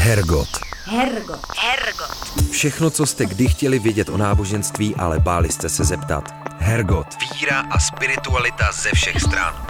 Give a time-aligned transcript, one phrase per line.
[0.00, 0.48] Hergot.
[0.84, 1.40] Hergot.
[1.58, 2.50] Hergot.
[2.50, 6.24] Všechno, co jste kdy chtěli vědět o náboženství, ale báli jste se zeptat.
[6.58, 7.06] Hergot.
[7.34, 9.66] Víra a spiritualita ze všech stran.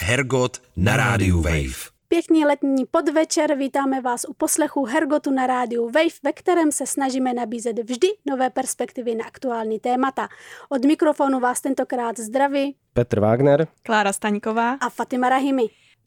[0.00, 1.90] Hergot na rádiu Wave.
[2.08, 7.34] Pěkný letní podvečer, vítáme vás u poslechu Hergotu na rádiu Wave, ve kterém se snažíme
[7.34, 10.28] nabízet vždy nové perspektivy na aktuální témata.
[10.68, 15.62] Od mikrofonu vás tentokrát zdraví Petr Wagner, Klára Staňková a Fatima Rahimi.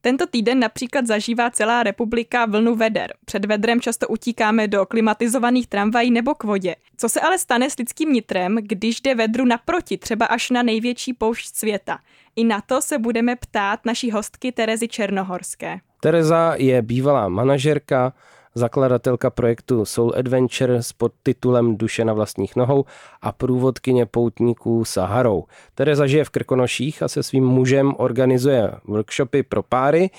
[0.06, 3.14] Tento týden například zažívá celá republika vlnu veder.
[3.26, 6.76] Před vedrem často utíkáme do klimatizovaných tramvají nebo k vodě.
[6.98, 11.14] Co se ale stane s lidským nitrem, když jde vedru naproti, třeba až na největší
[11.14, 12.00] poušť světa?
[12.36, 15.80] I na to se budeme ptát naší hostky Terezy Černohorské.
[16.00, 18.14] Tereza je bývalá manažerka,
[18.56, 22.86] zakladatelka projektu Soul Adventure s podtitulem Duše na vlastních nohou
[23.22, 25.44] a průvodkyně poutníků Saharou.
[25.76, 30.10] Tereza žije v Krkonoších a se svým mužem organizuje workshopy pro páry,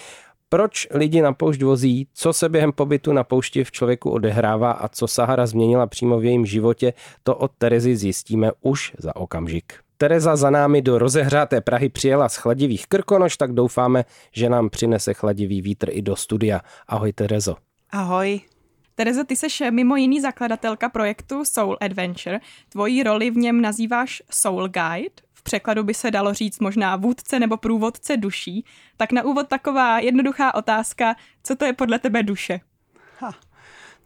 [0.48, 4.88] proč lidi na poušť vozí, co se během pobytu na poušti v člověku odehrává a
[4.88, 6.92] co Sahara změnila přímo v jejím životě,
[7.22, 9.72] to od Terezy zjistíme už za okamžik.
[9.98, 15.14] Tereza za námi do rozehřáté Prahy přijela z chladivých Krkonoš, tak doufáme, že nám přinese
[15.14, 16.60] chladivý vítr i do studia.
[16.88, 17.56] Ahoj Terezo.
[17.94, 18.40] Ahoj.
[18.94, 22.40] Terezo, ty seš mimo jiný zakladatelka projektu Soul Adventure.
[22.68, 25.14] Tvoji roli v něm nazýváš Soul Guide.
[25.32, 28.64] V překladu by se dalo říct možná vůdce nebo průvodce duší.
[28.96, 32.60] Tak na úvod taková jednoduchá otázka, co to je podle tebe duše?
[33.18, 33.34] Ha,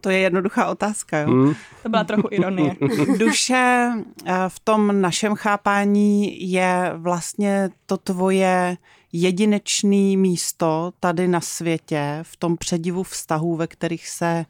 [0.01, 1.27] to je jednoduchá otázka, jo.
[1.27, 1.55] Hmm.
[1.83, 2.75] To byla trochu ironie.
[3.17, 3.91] Duše
[4.25, 8.77] eh, v tom našem chápání je vlastně to tvoje
[9.13, 14.45] jedinečné místo tady na světě, v tom předivu vztahů, ve kterých se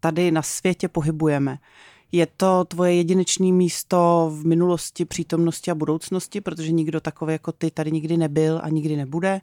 [0.00, 1.58] tady na světě pohybujeme.
[2.12, 7.70] Je to tvoje jedinečné místo v minulosti, přítomnosti a budoucnosti, protože nikdo takový jako ty
[7.70, 9.40] tady nikdy nebyl a nikdy nebude.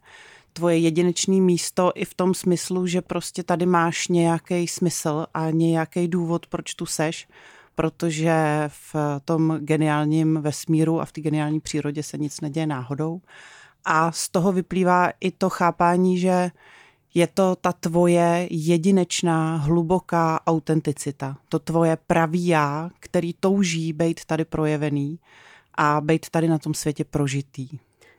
[0.54, 6.08] Tvoje jedinečné místo i v tom smyslu, že prostě tady máš nějaký smysl a nějaký
[6.08, 7.28] důvod, proč tu seš,
[7.76, 8.34] protože
[8.68, 13.22] v tom geniálním vesmíru a v té geniální přírodě se nic neděje náhodou.
[13.86, 16.52] A z toho vyplývá i to chápání, že
[17.14, 21.38] je to ta tvoje jedinečná, hluboká autenticita.
[21.50, 25.20] To tvoje pravý já, který touží být tady projevený
[25.76, 27.70] a být tady na tom světě prožitý.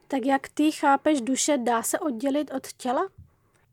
[0.08, 3.02] Tak jak ty chápeš duše, dá se oddělit od těla?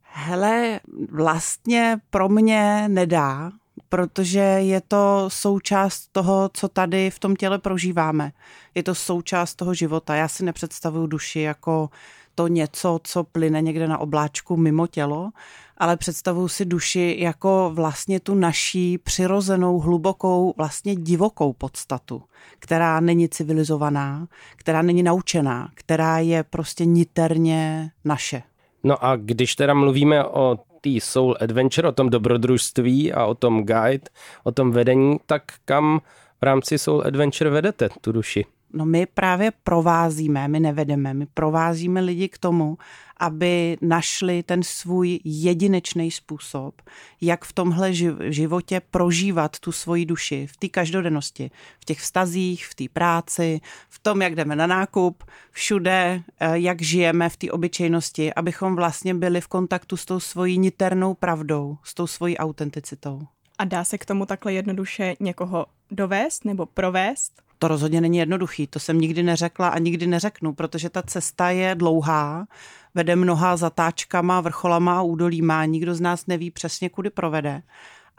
[0.01, 0.79] Hele,
[1.11, 3.51] vlastně pro mě nedá,
[3.89, 8.31] protože je to součást toho, co tady v tom těle prožíváme.
[8.75, 10.15] Je to součást toho života.
[10.15, 11.89] Já si nepředstavuju duši jako
[12.35, 15.29] to něco, co plyne někde na obláčku mimo tělo,
[15.77, 22.23] ale představuju si duši jako vlastně tu naší přirozenou, hlubokou, vlastně divokou podstatu,
[22.59, 28.43] která není civilizovaná, která není naučená, která je prostě niterně naše.
[28.83, 33.65] No a když teda mluvíme o té Soul Adventure, o tom dobrodružství a o tom
[33.65, 34.09] guide,
[34.43, 36.01] o tom vedení, tak kam
[36.41, 38.45] v rámci Soul Adventure vedete tu duši?
[38.73, 42.77] No my právě provázíme, my nevedeme, my provázíme lidi k tomu,
[43.19, 46.81] aby našli ten svůj jedinečný způsob,
[47.21, 47.93] jak v tomhle
[48.29, 53.99] životě prožívat tu svoji duši v té každodennosti, v těch vztazích, v té práci, v
[53.99, 59.41] tom, jak jdeme na nákup, všude, eh, jak žijeme v té obyčejnosti, abychom vlastně byli
[59.41, 63.21] v kontaktu s tou svojí niternou pravdou, s tou svojí autenticitou.
[63.57, 67.48] A dá se k tomu takhle jednoduše někoho dovést nebo provést?
[67.59, 71.75] To rozhodně není jednoduchý, to jsem nikdy neřekla a nikdy neřeknu, protože ta cesta je
[71.75, 72.47] dlouhá,
[72.95, 77.61] vede mnoha zatáčkama, vrcholama a údolíma, nikdo z nás neví přesně, kudy provede.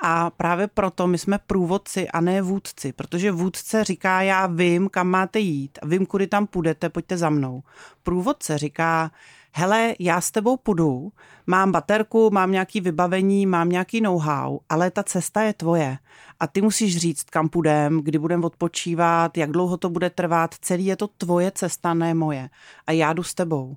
[0.02, 5.08] A právě proto my jsme průvodci a ne vůdci, protože vůdce říká, já vím, kam
[5.08, 7.62] máte jít, vím, kudy tam půjdete, pojďte za mnou.
[8.02, 9.10] Průvodce říká,
[9.52, 11.12] hele, já s tebou půjdu,
[11.46, 15.98] mám baterku, mám nějaký vybavení, mám nějaký know-how, ale ta cesta je tvoje.
[16.40, 20.54] A ty musíš říct, kam půjdem, kdy budeme odpočívat, jak dlouho to bude trvat.
[20.60, 22.50] Celý je to tvoje cesta, ne moje.
[22.86, 23.76] A já jdu s tebou.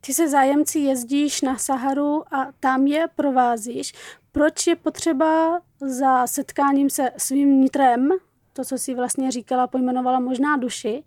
[0.00, 3.92] Ty se zájemci jezdíš na Saharu a tam je provázíš.
[4.32, 8.08] Proč je potřeba za setkáním se svým nitrem,
[8.52, 11.02] to, co si vlastně říkala, pojmenovala možná duši,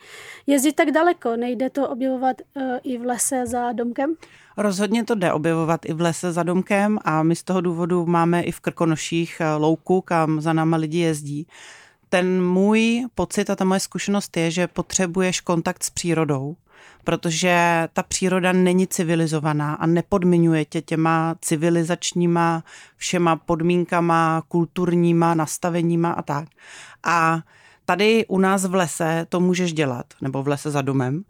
[0.47, 1.35] jezdit tak daleko?
[1.35, 4.15] Nejde to objevovat uh, i v lese za domkem?
[4.57, 8.41] Rozhodně to jde objevovat i v lese za domkem a my z toho důvodu máme
[8.41, 11.47] i v Krkonoších eh, louku, kam za náma lidi jezdí.
[12.09, 16.55] Ten můj pocit a ta moje zkušenost je, že potřebuješ kontakt s přírodou,
[17.03, 22.63] protože ta příroda není civilizovaná a nepodmiňuje tě těma civilizačníma
[22.95, 26.47] všema podmínkama, kulturníma nastaveníma a tak.
[27.03, 27.39] A
[27.85, 31.23] Tady u nás v lese to můžeš dělat, nebo v lese za domem,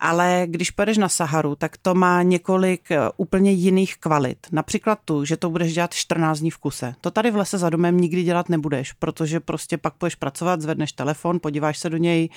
[0.00, 4.46] Ale když pojedeš na Saharu, tak to má několik eh, úplně jiných kvalit.
[4.52, 6.94] Například tu, že to budeš dělat 14 dní v kuse.
[7.00, 10.92] To tady v lese za domem nikdy dělat nebudeš, protože prostě pak půjdeš pracovat, zvedneš
[10.92, 12.28] telefon, podíváš se do něj,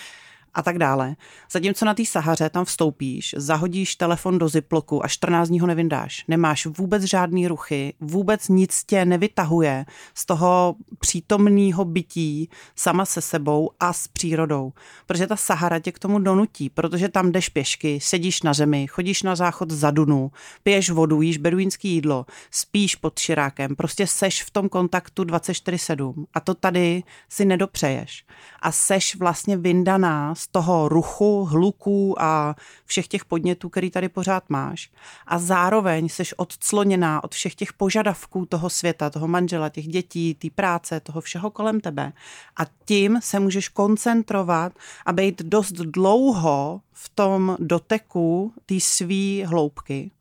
[0.54, 1.16] a tak dále.
[1.52, 6.26] Zatímco na té Sahaře tam vstoupíš, zahodíš telefon do ziploku a 14 dní ho nevyndáš.
[6.28, 13.72] Nemáš vůbec žádný ruchy, vůbec nic tě nevytahuje z toho přítomného bytí sama se sebou
[13.80, 14.74] a s přírodou.
[15.06, 19.24] Protože ta Sahara tě k tomu donutí, protože tam jdeš pěšky, sedíš na zemi, chodíš
[19.24, 20.32] na záchod za Dunu,
[20.64, 26.40] piješ vodu, jíš beduínský jídlo, spíš pod širákem, prostě seš v tom kontaktu 24-7 a
[26.40, 28.26] to tady si nedopřeješ.
[28.62, 32.56] A seš vlastně vyndaná z toho ruchu, hluku a
[32.86, 34.92] všech těch podnětů, který tady pořád máš.
[35.28, 40.50] A zároveň jsi odcloněná od všech těch požadavků toho světa, toho manžela, těch dětí, té
[40.50, 42.14] práce, toho všeho kolem tebe.
[42.58, 44.74] A tím se můžeš koncentrovat
[45.06, 50.12] a být dost dlouho v tom doteku té svý hloubky,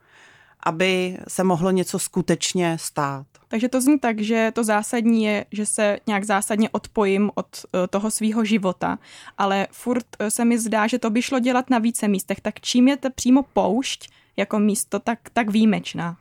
[0.66, 3.26] aby se mohlo něco skutečně stát.
[3.48, 7.86] Takže to zní tak, že to zásadní je, že se nějak zásadně odpojím od eh,
[7.86, 8.98] toho svého života,
[9.38, 12.40] ale furt eh, se mi zdá, že to by šlo dělat na více místech.
[12.40, 16.16] Tak čím je to přímo poušť jako místo tak, tak výjimečná?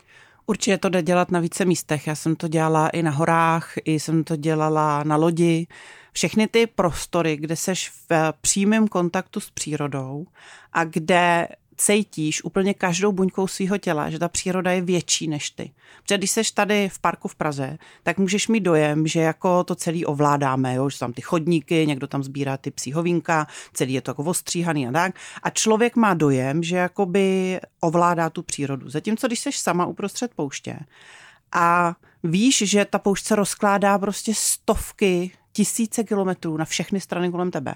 [0.46, 2.08] Určitě to jde dělat na více místech.
[2.08, 5.68] Já jsem to dělala i na horách, i jsem to dělala na lodi.
[6.12, 10.26] Všechny ty prostory, kde seš v přímém kontaktu s přírodou
[10.74, 15.72] a kde cítíš úplně každou buňkou svého těla, že ta příroda je větší než ty.
[16.04, 19.76] Protože když seš tady v parku v Praze, tak můžeš mít dojem, že jako to
[19.76, 20.90] celý ovládáme, jo?
[20.90, 24.88] že tam ty chodníky, někdo tam sbírá ty psí hovínka, celý je to jako ostříhaný
[24.88, 25.16] a tak.
[25.44, 28.90] A člověk má dojem, že jakoby ovládá tu přírodu.
[28.90, 30.80] Zatímco když seš sama uprostřed pouště
[31.52, 37.52] a víš, že ta poušť se rozkládá prostě stovky tisíce kilometrů na všechny strany kolem
[37.52, 37.76] tebe,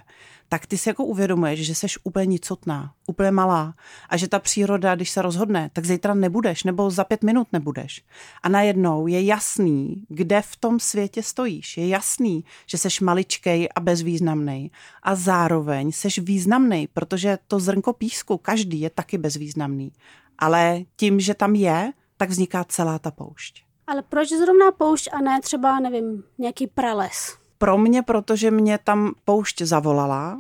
[0.50, 3.74] tak ty si jako uvědomuješ, že jsi úplně nicotná, úplně malá
[4.10, 8.04] a že ta příroda, když se rozhodne, tak zítra nebudeš nebo za pět minut nebudeš.
[8.44, 11.78] A najednou je jasný, kde v tom světě stojíš.
[11.78, 14.72] Je jasný, že jsi maličkej a bezvýznamný
[15.04, 19.92] a zároveň jsi významný, protože to zrnko písku, každý je taky bezvýznamný.
[20.40, 23.64] Ale tím, že tam je, tak vzniká celá ta poušť.
[23.88, 27.41] Ale proč zrovna poušť a ne třeba, nevím, nějaký prales?
[27.62, 30.38] Pro mě, protože mě tam poušť zavolala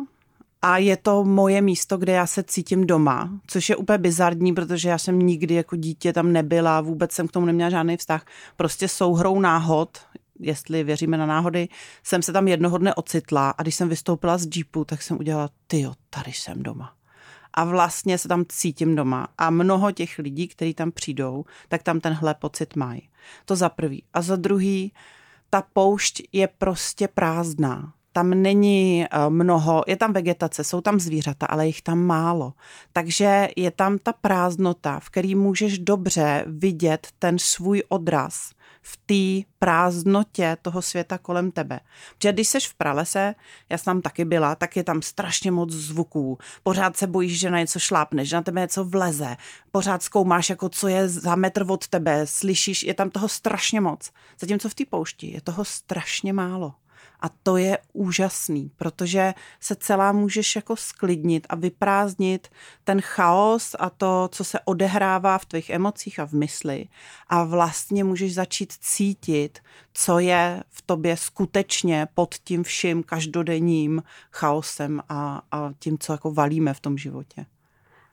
[0.61, 4.89] a je to moje místo, kde já se cítím doma, což je úplně bizarní, protože
[4.89, 8.25] já jsem nikdy jako dítě tam nebyla, vůbec jsem k tomu neměla žádný vztah.
[8.57, 9.97] Prostě souhrou náhod,
[10.39, 11.69] jestli věříme na náhody,
[12.03, 15.49] jsem se tam jednoho dne ocitla a když jsem vystoupila z jeepu, tak jsem udělala,
[15.67, 16.93] tyjo, tady jsem doma
[17.53, 19.27] a vlastně se tam cítím doma.
[19.37, 23.09] A mnoho těch lidí, kteří tam přijdou, tak tam tenhle pocit mají.
[23.45, 24.03] To za prvý.
[24.13, 24.91] A za druhý,
[25.51, 27.93] ta poušť je prostě prázdná.
[28.13, 32.53] Tam není eh, mnoho, je tam vegetace, jsou tam zvířata, ale jich tam málo.
[32.93, 38.51] Takže je tam ta prázdnota, v který můžeš dobře vidět ten svůj odraz
[38.81, 41.79] v té prázdnotě toho světa kolem tebe.
[42.17, 43.35] Protože když seš v pralese,
[43.69, 46.37] já jsem tam taky byla, tak je tam strašně moc zvuků.
[46.63, 49.37] Pořád se bojíš, že na něco šlápneš, že na tebe něco vleze.
[49.71, 54.11] Pořád zkoumáš, jako co je za metr od tebe, slyšíš, je tam toho strašně moc.
[54.39, 56.73] Zatímco v té poušti je toho strašně málo.
[57.21, 62.47] A to je úžasný, protože se celá můžeš jako sklidnit a vyprázdnit
[62.83, 66.85] ten chaos a to, co se odehrává v tvých emocích a v mysli.
[67.27, 69.59] A vlastně můžeš začít cítit,
[69.93, 76.31] co je v tobě skutečně pod tím vším každodenním chaosem a, a tím, co jako
[76.31, 77.45] valíme v tom životě.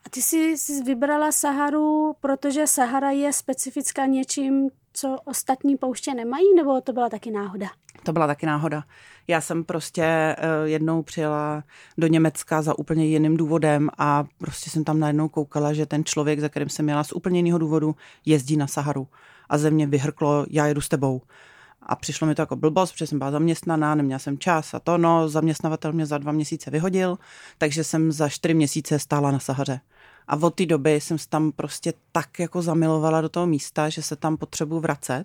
[0.07, 6.55] A ty jsi, jsi vybrala Saharu, protože Sahara je specifická něčím, co ostatní pouště nemají,
[6.57, 7.67] nebo to byla taky náhoda?
[8.03, 8.85] To byla taky náhoda.
[9.29, 11.65] Já jsem prostě eh, jednou přijela
[11.99, 16.41] do Německa za úplně jiným důvodem a prostě jsem tam najednou koukala, že ten člověk,
[16.41, 19.09] za kterým jsem jela z úplně jiného důvodu, jezdí na Saharu.
[19.49, 21.23] A ze mě vyhrklo, já jedu s tebou.
[21.83, 24.99] A přišlo mi to jako blbost, protože jsem byla zaměstnaná, neměla jsem čas a to,
[24.99, 27.19] no, zaměstnavatel mě za dva měsíce vyhodil,
[27.59, 29.81] takže jsem za čtyři měsíce stála na Sahaře.
[30.29, 34.03] A od té doby jsem se tam prostě tak jako zamilovala do toho místa, že
[34.03, 35.25] se tam potřebuji vracet.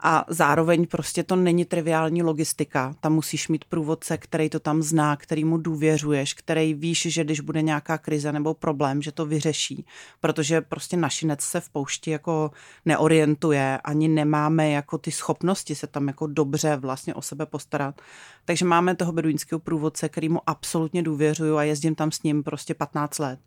[0.00, 2.94] A zároveň prostě to není triviální logistika.
[3.00, 7.40] Tam musíš mít průvodce, který to tam zná, který mu důvěřuješ, který víš, že když
[7.40, 9.86] bude nějaká krize nebo problém, že to vyřeší.
[10.20, 12.50] Protože prostě našinec se v poušti jako
[12.84, 18.00] neorientuje, ani nemáme jako ty schopnosti se tam jako dobře vlastně o sebe postarat.
[18.44, 22.74] Takže máme toho beduínského průvodce, který mu absolutně důvěřuju a jezdím tam s ním prostě
[22.74, 23.40] 15 let.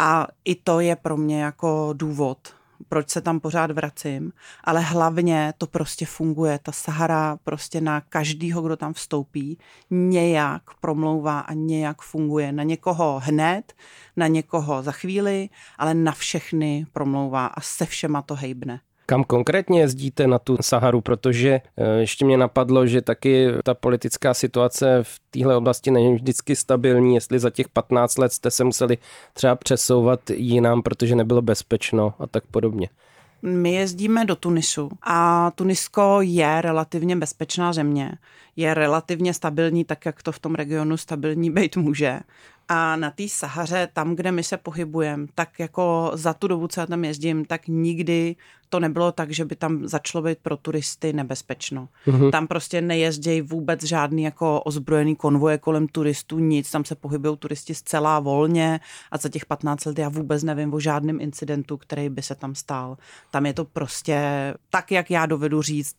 [0.00, 4.32] A i to je pro mě jako důvod proč se tam pořád vracím,
[4.64, 6.58] ale hlavně to prostě funguje.
[6.62, 9.58] Ta Sahara prostě na každýho, kdo tam vstoupí,
[9.90, 12.52] nějak promlouvá a nějak funguje.
[12.52, 13.72] Na někoho hned,
[14.16, 18.80] na někoho za chvíli, ale na všechny promlouvá a se všema to hejbne.
[19.10, 24.34] Kam konkrétně jezdíte na tu Saharu, protože eh, ještě mě napadlo, že taky ta politická
[24.34, 28.98] situace v téhle oblasti není vždycky stabilní, jestli za těch 15 let jste se museli
[29.32, 32.88] třeba přesouvat jinam, protože nebylo bezpečno a tak podobně.
[33.42, 38.12] My jezdíme do Tunisu a Tunisko je relativně bezpečná země.
[38.58, 42.20] Je relativně stabilní, tak jak to v tom regionu stabilní být může.
[42.68, 46.80] A na té Sahaře, tam, kde my se pohybujeme, tak jako za tu dobu, co
[46.80, 48.36] já tam jezdím, tak nikdy
[48.68, 51.88] to nebylo tak, že by tam začalo být pro turisty nebezpečno.
[52.06, 52.30] Mm-hmm.
[52.30, 57.74] Tam prostě nejezdějí vůbec žádný jako ozbrojený konvoje kolem turistů, nic, tam se pohybují turisti
[57.74, 62.22] zcela volně a za těch 15 let já vůbec nevím o žádném incidentu, který by
[62.22, 62.96] se tam stál.
[63.30, 64.20] Tam je to prostě
[64.70, 65.96] tak, jak já dovedu říct,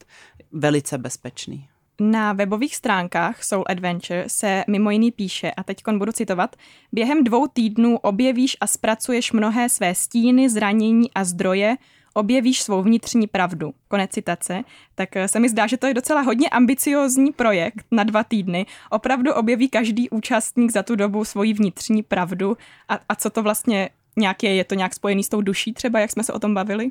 [0.51, 1.67] velice bezpečný.
[1.99, 6.55] Na webových stránkách Soul Adventure se mimo jiný píše, a teď budu citovat,
[6.91, 11.77] během dvou týdnů objevíš a zpracuješ mnohé své stíny, zranění a zdroje,
[12.13, 13.73] objevíš svou vnitřní pravdu.
[13.87, 14.63] Konec citace.
[14.95, 18.65] Tak eh, se mi zdá, že to je docela hodně ambiciózní projekt na dva týdny.
[18.89, 22.57] Opravdu objeví každý účastník za tu dobu svoji vnitřní pravdu.
[22.89, 24.55] A, a co to vlastně nějak je?
[24.55, 26.89] Je to nějak spojený s tou duší třeba, jak jsme se o tom bavili?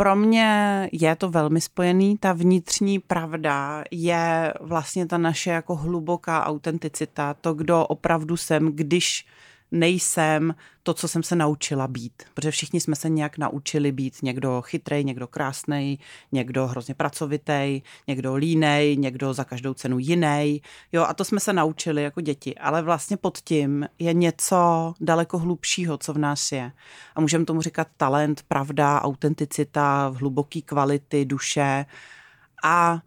[0.00, 2.18] Pro mě je to velmi spojený.
[2.18, 9.26] Ta vnitřní pravda je vlastně ta naše jako hluboká autenticita, to, kdo opravdu jsem, když
[9.70, 12.22] nejsem to, co jsem se naučila být.
[12.34, 15.98] Protože všichni jsme se nějak naučili být někdo chytrej, někdo krásnej,
[16.32, 20.62] někdo hrozně pracovitý, někdo línej, někdo za každou cenu jiný.
[20.92, 22.54] Jo, a to jsme se naučili jako děti.
[22.54, 26.72] Ale vlastně pod tím je něco daleko hlubšího, co v nás je.
[27.14, 31.86] A můžeme tomu říkat talent, pravda, autenticita, hluboký kvality, duše.
[32.64, 33.02] A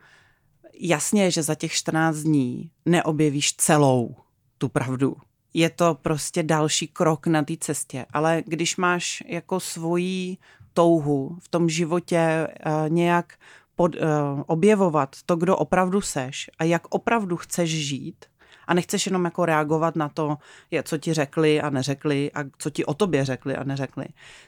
[0.80, 4.16] jasně, že za těch 14 dní neobjevíš celou
[4.58, 5.16] tu pravdu
[5.54, 8.06] je to prostě další krok na té cestě.
[8.14, 10.38] Ale když máš jako svoji
[10.74, 13.34] touhu v tom životě uh, nějak
[13.76, 14.02] pod, uh,
[14.48, 18.26] objevovat to, kdo opravdu seš a jak opravdu chceš žít,
[18.68, 20.38] a nechceš jenom jako reagovat na to,
[20.84, 24.06] co ti řekli a neřekli a co ti o tobě řekli a neřekli,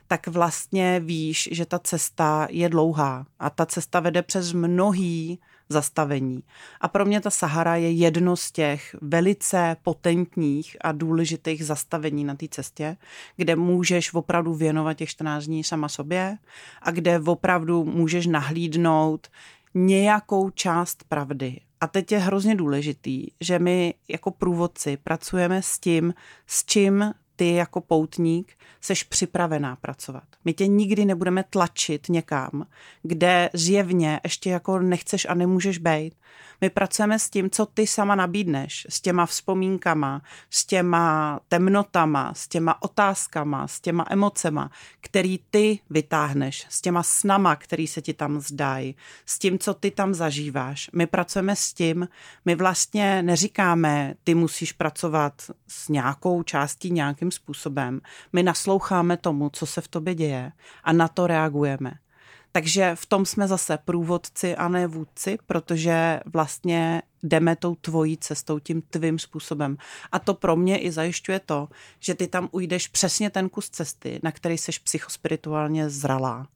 [0.08, 6.44] tak vlastně víš, že ta cesta je dlouhá a ta cesta vede přes mnohý zastavení.
[6.82, 12.36] A pro mě ta Sahara je jedno z těch velice potentních a důležitých zastavení na
[12.36, 12.98] té cestě,
[13.38, 16.38] kde můžeš opravdu věnovat těch 14 dní sama sobě
[16.82, 19.28] a kde opravdu můžeš nahlídnout
[19.74, 21.60] nějakou část pravdy.
[21.82, 26.14] A teď je hrozně důležitý, že my jako průvodci pracujeme s tím,
[26.48, 30.24] s čím ty jako poutník seš připravená pracovat.
[30.46, 32.68] My tě nikdy nebudeme tlačit někam,
[33.04, 36.14] kde zjevně ještě jako nechceš a nemůžeš být.
[36.62, 42.48] My pracujeme s tím, co ty sama nabídneš, s těma vzpomínkama, s těma temnotama, s
[42.48, 44.72] těma otázkama, s těma emocema,
[45.02, 48.96] který ty vytáhneš, s těma snama, který se ti tam zdají,
[49.26, 50.90] s tím, co ty tam zažíváš.
[50.94, 52.08] My pracujeme s tím,
[52.46, 55.34] my vlastně neříkáme, ty musíš pracovat
[55.68, 58.02] s nějakou částí nějakým způsobem.
[58.34, 60.52] My nasloucháme tomu, co se v tobě děje
[60.84, 61.92] a na to reagujeme.
[62.56, 68.60] Takže v tom jsme zase průvodci a ne vůdci, protože vlastně jdeme tou tvojí cestou,
[68.60, 69.78] tím tvým způsobem.
[70.12, 71.68] A to pro mě i zajišťuje to,
[72.00, 76.48] že ty tam ujdeš přesně ten kus cesty, na který seš psychospirituálně zralá.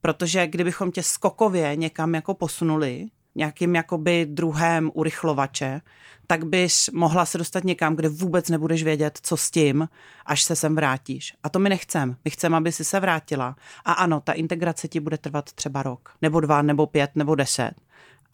[0.00, 5.80] Protože kdybychom tě skokově někam jako posunuli, nějakým jakoby druhem urychlovače,
[6.26, 9.88] tak bys mohla se dostat někam, kde vůbec nebudeš vědět, co s tím,
[10.26, 11.34] až se sem vrátíš.
[11.42, 12.16] A to my nechcem.
[12.24, 13.56] My chceme, aby si se vrátila.
[13.84, 17.72] A ano, ta integrace ti bude trvat třeba rok, nebo dva, nebo pět, nebo deset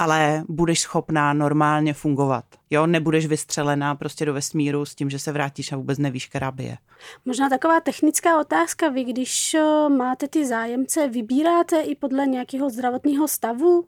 [0.00, 2.45] ale budeš schopná normálně fungovat.
[2.71, 6.50] Jo, nebudeš vystřelená prostě do vesmíru s tím, že se vrátíš a vůbec nevíš, která
[6.50, 6.76] by je.
[7.25, 8.88] Možná taková technická otázka.
[8.88, 13.85] Vy, když eh, máte ty zájemce, vybíráte i podle nějakého zdravotního stavu?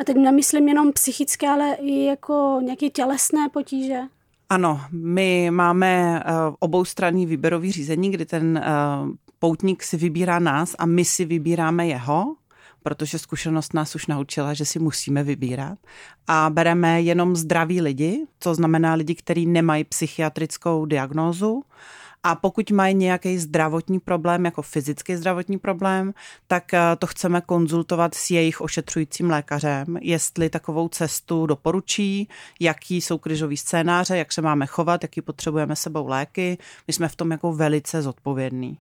[0.00, 4.00] A teď nemyslím jenom psychické, ale i jako nějaké tělesné potíže?
[4.48, 10.86] Ano, my máme uh, oboustranný výběrový řízení, kdy ten uh, poutník si vybírá nás a
[10.86, 12.34] my si vybíráme jeho
[12.82, 15.78] protože zkušenost nás už naučila, že si musíme vybírat.
[16.26, 21.64] A bereme jenom zdraví lidi, to znamená lidi, kteří nemají psychiatrickou diagnózu
[22.24, 26.14] A pokud mají nějaký zdravotní problém, jako fyzický zdravotní problém,
[26.46, 32.28] tak eh, to chceme konzultovat s jejich ošetřujícím lékařem, jestli takovou cestu doporučí,
[32.60, 36.58] jaký jsou krizový scénáře, jak se máme chovat, jaký potřebujeme sebou léky.
[36.86, 38.76] My jsme v tom jako velice zodpovědní.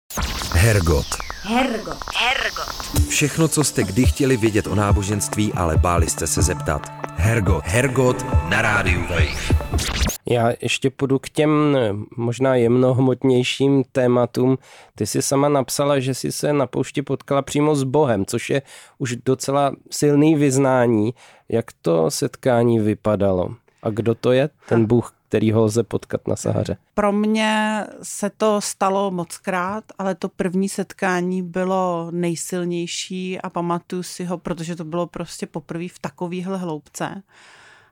[0.54, 1.08] Hergot.
[1.42, 1.98] Hergot.
[2.16, 3.08] Hergot.
[3.10, 6.92] Všechno, co jste kdy chtěli vědět o náboženství, ale báli jste se zeptat.
[7.16, 7.64] Hergot.
[7.66, 9.99] Hergot na rádiu Wave.
[10.30, 11.78] Já ještě půjdu k těm
[12.18, 14.58] možná jemnohmotnějším tématům.
[14.96, 18.62] Ty jsi sama napsala, že jsi se na poušti potkala přímo s Bohem, což je
[18.98, 21.14] už docela silný vyznání.
[21.50, 23.56] Jak to setkání vypadalo?
[23.84, 26.78] A kdo to je, ten Bůh, který ho lze potkat na Sahaře?
[26.94, 34.04] Pro mě se to stalo moc krát, ale to první setkání bylo nejsilnější a pamatuju
[34.04, 37.24] si ho, protože to bylo prostě poprvé v takovéhle hloubce.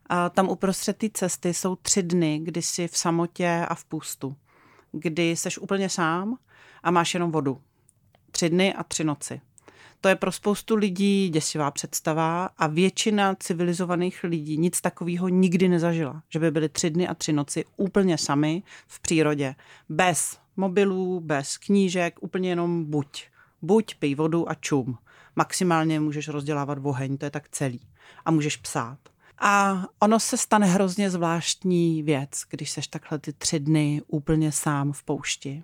[0.09, 4.35] A tam uprostřed té cesty jsou tři dny, kdy jsi v samotě a v pustu.
[4.91, 6.37] Kdy seš úplně sám
[6.83, 7.61] a máš jenom vodu.
[8.31, 9.41] Tři dny a tři noci.
[10.01, 16.23] To je pro spoustu lidí děsivá představa a většina civilizovaných lidí nic takového nikdy nezažila.
[16.29, 19.55] Že by byly tři dny a tři noci úplně sami v přírodě.
[19.89, 23.23] Bez mobilů, bez knížek, úplně jenom buď.
[23.61, 24.97] Buď pij vodu a čum.
[25.35, 27.81] Maximálně můžeš rozdělávat oheň, to je tak celý.
[28.25, 28.99] A můžeš psát.
[29.39, 34.91] A ono se stane hrozně zvláštní věc, když seš takhle ty tři dny úplně sám
[34.91, 35.63] v poušti.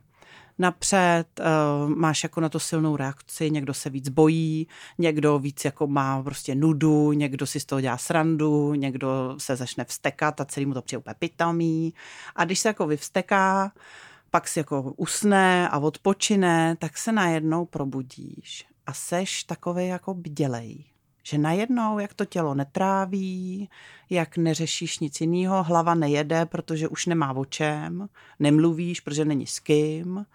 [0.59, 5.87] Napřed uh, máš jako na to silnou reakci, někdo se víc bojí, někdo víc jako
[5.87, 10.65] má prostě nudu, někdo si z toho dělá srandu, někdo se začne vstekat a celý
[10.65, 11.93] mu to přijde úplně pitomý.
[12.35, 13.71] A když se jako vyvsteká,
[14.31, 20.92] pak si jako usne a odpočine, tak se najednou probudíš a seš takový jako bdělej
[21.23, 23.69] že najednou, jak to tělo netráví,
[24.09, 29.59] jak neřešíš nic jiného, hlava nejede, protože už nemá o čem, nemluvíš, protože není s
[29.59, 30.25] kým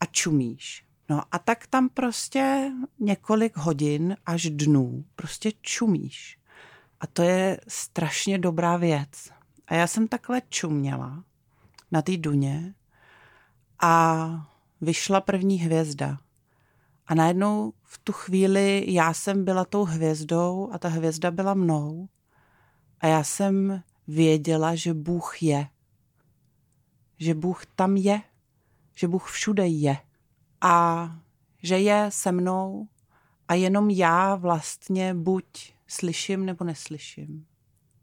[0.00, 0.84] a čumíš.
[1.08, 6.38] No a tak tam prostě několik hodin až dnů prostě čumíš.
[7.00, 9.30] A to je strašně dobrá věc.
[9.66, 11.24] A já jsem takhle čuměla
[11.90, 12.74] na té duně
[13.82, 14.26] a
[14.80, 16.18] vyšla první hvězda.
[17.06, 22.08] A najednou v tu chvíli já jsem byla tou hvězdou a ta hvězda byla mnou.
[23.00, 25.68] A já jsem věděla, že Bůh je.
[27.18, 28.22] Že Bůh tam je.
[28.94, 29.96] Že Bůh všude je.
[30.60, 31.10] A
[31.62, 32.88] že je se mnou
[33.48, 37.46] a jenom já vlastně buď slyším nebo neslyším.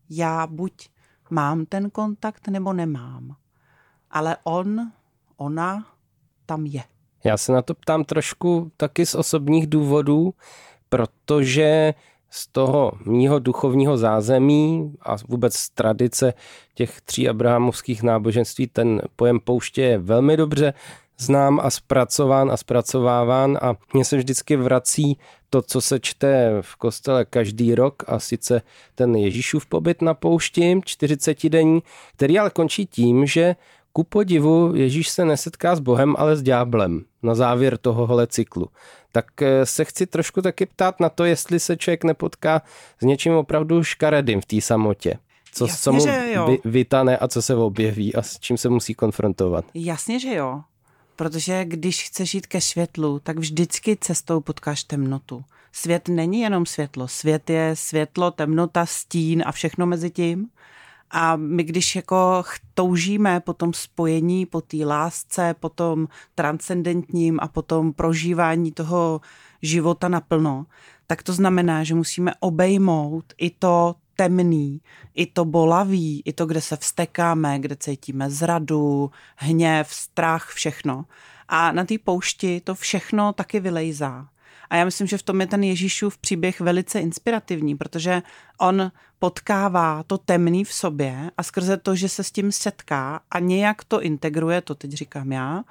[0.10, 0.89] Já buď
[1.29, 3.35] mám ten kontakt nebo nemám.
[4.09, 4.92] Ale on,
[5.37, 5.87] ona
[6.46, 6.83] tam je.
[7.24, 10.34] Já se na to ptám trošku taky z osobních důvodů,
[10.90, 11.94] protože
[12.29, 16.34] z toho mýho duchovního zázemí a vůbec z tradice
[16.74, 20.74] těch tří abrahamovských náboženství ten pojem pouště je velmi dobře
[21.22, 25.18] znám a zpracován a zpracováván a mně se vždycky vrací
[25.50, 28.62] to, co se čte v kostele každý rok a sice
[28.96, 33.55] ten Ježíšův pobyt na poušti, 40 denní, který ale končí tím, že
[33.93, 38.69] ku podivu Ježíš se nesetká s Bohem, ale s ďáblem na závěr tohohle cyklu.
[39.11, 42.61] Tak eh, se chci trošku taky ptát na to, jestli se člověk nepotká
[42.99, 45.17] s něčím opravdu škaredým v té samotě.
[45.53, 46.05] Co, Jasně, co mu
[46.47, 49.65] vy, vytane a co se objeví a s čím se musí konfrontovat.
[49.73, 50.61] Jasně, že jo.
[51.15, 55.43] Protože když chceš jít ke světlu, tak vždycky cestou potkáš temnotu.
[55.71, 57.07] Svět není jenom světlo.
[57.07, 60.47] Svět je světlo, temnota, stín a všechno mezi tím.
[61.11, 62.43] A my když jako
[62.74, 69.21] toužíme po tom spojení, po té lásce, po tom transcendentním a po tom prožívání toho
[69.61, 70.65] života naplno,
[71.07, 74.81] tak to znamená, že musíme obejmout i to temný,
[75.13, 81.05] i to bolavý, i to, kde se vstekáme, kde cítíme zradu, hněv, strach, všechno.
[81.47, 84.27] A na té poušti to všechno taky vylejzá.
[84.72, 88.22] A já myslím, že v tom je ten Ježíšův příběh velice inspirativní, protože
[88.60, 93.40] on potkává to temný v sobě a skrze to, že se s tím setká a
[93.40, 95.64] nějak to integruje, to teď říkám já,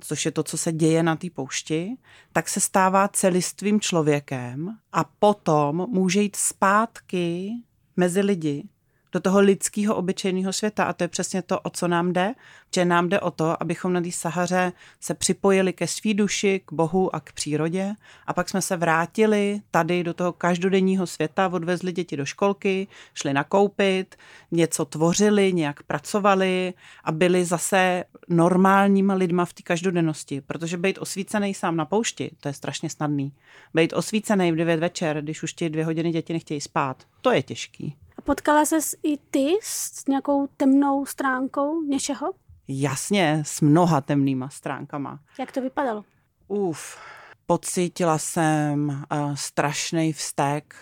[0.00, 1.96] což je to, co se děje na té poušti,
[2.32, 7.52] tak se stává celistvým člověkem a potom může jít zpátky
[7.96, 8.68] mezi lidi
[9.12, 10.84] do toho lidského obyčejného světa.
[10.84, 12.34] A to je přesně to, o co nám jde.
[12.74, 16.72] Že nám jde o to, abychom na té Sahaře se připojili ke svý duši, k
[16.72, 17.94] Bohu a k přírodě.
[18.26, 23.32] A pak jsme se vrátili tady do toho každodenního světa, odvezli děti do školky, šli
[23.32, 24.16] nakoupit,
[24.50, 30.40] něco tvořili, nějak pracovali a byli zase normálníma lidma v té každodennosti.
[30.40, 33.32] Protože být osvícený sám na poušti, to je strašně snadný.
[33.74, 37.42] Být osvícený v 9 večer, když už ti dvě hodiny děti nechtějí spát, to je
[37.42, 37.96] těžký.
[38.28, 42.32] Potkala ses i ty s nějakou temnou stránkou něčeho?
[42.68, 45.20] Jasně, s mnoha temnýma stránkama.
[45.38, 46.04] Jak to vypadalo?
[46.48, 46.98] Uf,
[47.46, 50.74] pocítila jsem uh, strašný vztek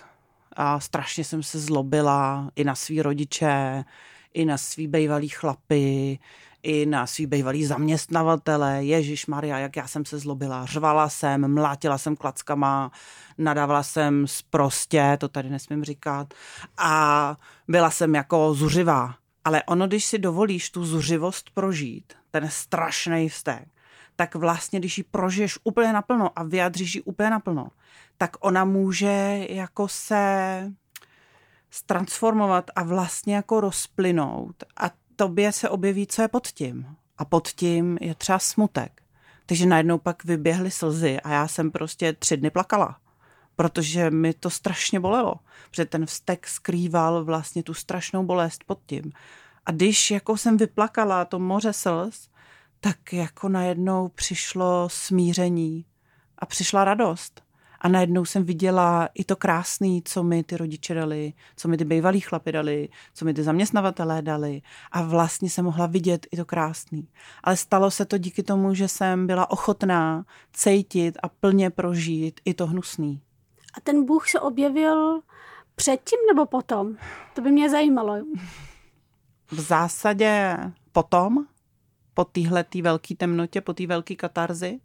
[0.52, 3.84] a strašně jsem se zlobila i na svý rodiče,
[4.34, 6.18] i na svý bejvalý chlapy,
[6.66, 8.84] i na svý bývalý zaměstnavatele.
[8.84, 10.66] Ježíš Maria, jak já jsem se zlobila.
[10.66, 12.90] Řvala jsem, mlátila jsem klackama,
[13.38, 16.34] nadávala jsem prostě, to tady nesmím říkat.
[16.78, 17.36] A
[17.68, 19.14] byla jsem jako zuřivá.
[19.44, 23.68] Ale ono, když si dovolíš tu zuřivost prožít, ten strašný vztek,
[24.16, 27.68] tak vlastně, když ji prožiješ úplně naplno a vyjadříš ji úplně naplno,
[28.18, 30.72] tak ona může jako se
[31.86, 36.96] transformovat a vlastně jako rozplynout a tobě se objeví, co je pod tím.
[37.18, 39.02] A pod tím je třeba smutek.
[39.46, 42.96] Takže najednou pak vyběhly slzy a já jsem prostě tři dny plakala,
[43.56, 45.34] protože mi to strašně bolelo,
[45.70, 49.12] protože ten vztek skrýval vlastně tu strašnou bolest pod tím.
[49.66, 52.28] A když jako jsem vyplakala to moře slz,
[52.80, 55.84] tak jako najednou přišlo smíření
[56.38, 57.45] a přišla radost.
[57.80, 61.84] A najednou jsem viděla i to krásný, co mi ty rodiče dali, co mi ty
[61.84, 64.62] bývalí chlapy dali, co mi ty zaměstnavatelé dali.
[64.92, 67.08] A vlastně jsem mohla vidět i to krásný.
[67.44, 72.54] Ale stalo se to díky tomu, že jsem byla ochotná cítit a plně prožít i
[72.54, 73.20] to hnusný.
[73.74, 75.20] A ten Bůh se objevil
[75.74, 76.96] předtím nebo potom?
[77.34, 78.16] To by mě zajímalo.
[79.50, 80.56] V zásadě
[80.92, 81.46] potom,
[82.14, 84.80] po téhle velké temnotě, po té velké katarzi,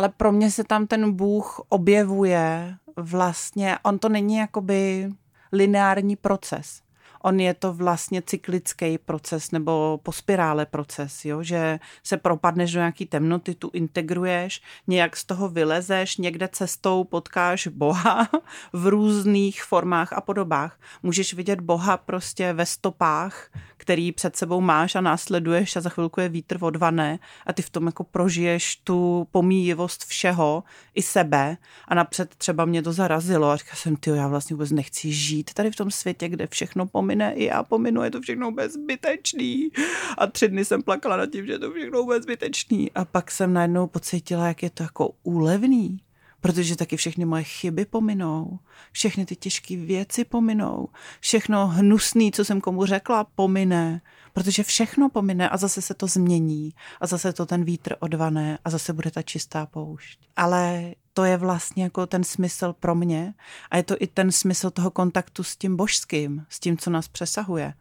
[0.00, 5.10] ale pro mě se tam ten Bůh objevuje vlastně, on to není jakoby
[5.52, 6.82] lineární proces
[7.22, 11.42] on je to vlastně cyklický proces nebo po spirále proces, jo?
[11.42, 17.66] že se propadneš do nějaký temnoty, tu integruješ, nějak z toho vylezeš, někde cestou potkáš
[17.66, 18.28] Boha
[18.72, 20.80] v různých formách a podobách.
[21.02, 26.20] Můžeš vidět Boha prostě ve stopách, který před sebou máš a následuješ a za chvilku
[26.20, 30.62] je vítr odvané a ty v tom jako prožiješ tu pomíjivost všeho
[30.94, 31.56] i sebe
[31.88, 35.54] a napřed třeba mě to zarazilo a říkala jsem, ty já vlastně vůbec nechci žít
[35.54, 39.70] tady v tom světě, kde všechno pomí pomine, i já pominu, je to všechno bezbytečný.
[40.18, 42.90] A tři dny jsem plakala nad tím, že je to všechno bezbytečný.
[42.94, 46.00] A pak jsem najednou pocítila, jak je to jako úlevný
[46.42, 48.58] protože taky všechny moje chyby pominou,
[48.92, 50.88] všechny ty těžké věci pominou,
[51.20, 54.00] všechno hnusné, co jsem komu řekla, pomine,
[54.32, 58.70] protože všechno pomine a zase se to změní a zase to ten vítr odvané a
[58.70, 60.18] zase bude ta čistá poušť.
[60.36, 63.34] Ale to je vlastně jako ten smysl pro mě
[63.70, 67.08] a je to i ten smysl toho kontaktu s tím božským, s tím, co nás
[67.08, 67.74] přesahuje,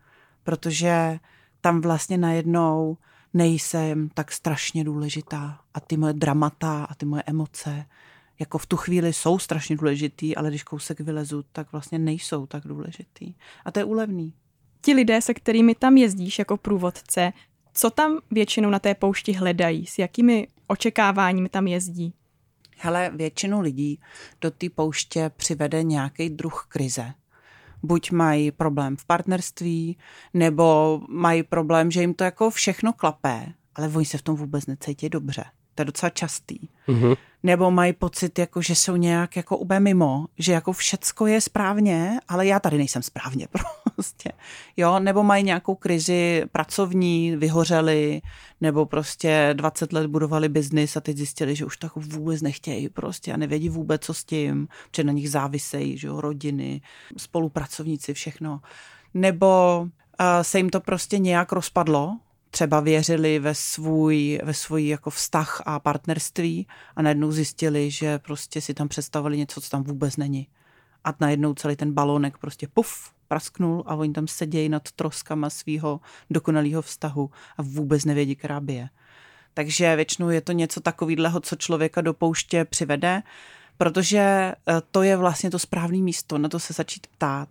[0.44, 1.20] protože
[1.62, 2.98] tam vlastně najednou
[3.34, 7.86] nejsem tak strašně důležitá a ty moje dramata a ty moje emoce
[8.40, 12.64] jako v tu chvíli jsou strašně důležitý, ale když kousek vylezu, tak vlastně nejsou tak
[12.68, 13.34] důležitý.
[13.66, 14.34] A to je úlevný.
[14.82, 17.34] Ti lidé, se kterými tam jezdíš jako průvodce,
[17.74, 19.86] co tam většinou na té poušti hledají?
[19.86, 22.14] S jakými očekáváními tam jezdí?
[22.82, 24.02] Hele, většinu lidí
[24.42, 27.14] do té pouště přivede nějaký druh krize.
[27.84, 29.98] Buď mají problém v partnerství,
[30.34, 34.66] nebo mají problém, že jim to jako všechno klapé, ale oni se v tom vůbec
[34.66, 35.44] necítí dobře.
[35.80, 36.60] To je docela častý.
[36.88, 37.18] Mm-hmm.
[37.44, 42.20] Nebo mají pocit, jako, že jsou nějak jako ube mimo, že jako všecko je správně,
[42.28, 43.48] ale já tady nejsem správně
[43.96, 44.32] prostě.
[44.78, 45.00] Jo?
[45.00, 48.22] Nebo mají nějakou krizi pracovní, vyhořeli,
[48.62, 53.34] nebo prostě 20 let budovali biznis a teď zjistili, že už tak vůbec nechtějí prostě
[53.34, 56.22] a nevědí vůbec, co s tím, že na nich závisejí, že jo?
[56.22, 56.82] rodiny,
[57.18, 58.62] spolupracovníci, všechno.
[59.14, 62.18] Nebo uh, se jim to prostě nějak rozpadlo,
[62.52, 68.62] třeba věřili ve svůj, ve svůj jako vztah a partnerství a najednou zjistili, že prostě
[68.62, 70.48] si tam představili něco, co tam vůbec není.
[71.04, 76.00] A najednou celý ten balónek prostě puf, prasknul a oni tam sedějí nad troskama svého
[76.30, 78.90] dokonalého vztahu a vůbec nevědí, která je.
[79.54, 83.24] Takže většinou je to něco takového, co člověka do pouště přivede,
[83.78, 84.56] protože eh,
[84.92, 87.50] to je vlastně to správné místo, na to se začít ptát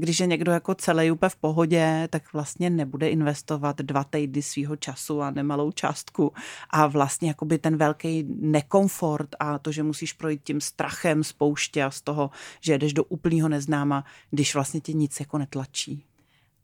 [0.00, 4.76] když je někdo jako celý úplně v pohodě, tak vlastně nebude investovat dva týdny svého
[4.76, 6.32] času a nemalou částku
[6.70, 11.84] a vlastně jakoby ten velký nekomfort a to, že musíš projít tím strachem z pouště
[11.84, 12.30] a z toho,
[12.60, 16.04] že jdeš do úplného neznáma, když vlastně tě nic jako netlačí.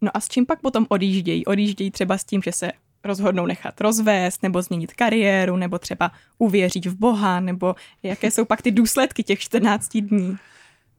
[0.00, 1.46] No a s čím pak potom odjíždějí?
[1.46, 2.72] Odjíždějí třeba s tím, že se
[3.04, 8.62] rozhodnou nechat rozvést, nebo změnit kariéru, nebo třeba uvěří v Boha, nebo jaké jsou pak
[8.62, 10.36] ty důsledky těch 14 dní?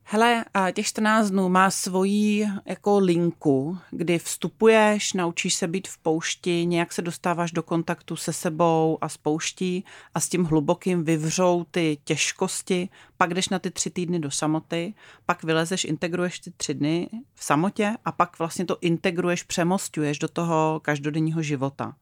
[0.08, 5.98] Hele, a těch 14 dnů má svoji jako linku, kdy vstupuješ, naučíš se být v
[5.98, 11.04] poušti, nějak se dostáváš do kontaktu se sebou a s pouští a s tím hlubokým
[11.04, 14.94] vyvřou ty těžkosti, pak jdeš na ty tři týdny do samoty,
[15.26, 20.28] pak vylezeš, integruješ ty tři dny v samotě a pak vlastně to integruješ, přemostuješ do
[20.28, 21.96] toho každodenního života.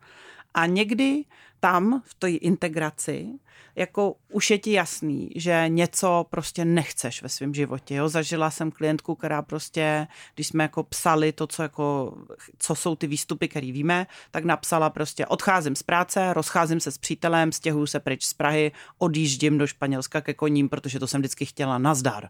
[0.54, 1.26] A někdy
[1.60, 3.40] tam v té integraci
[3.76, 7.96] jako už je ti jasný, že něco prostě nechceš ve svém životě.
[7.96, 8.10] Jo?
[8.10, 12.16] Zažila jsem klientku, která prostě, když jsme jako psali to, co, jako,
[12.58, 16.98] co jsou ty výstupy, které víme, tak napsala prostě odcházím z práce, rozcházím se s
[16.98, 21.46] přítelem, stěhuju se pryč z Prahy, odjíždím do Španělska ke koním, protože to jsem vždycky
[21.46, 22.30] chtěla nazdar.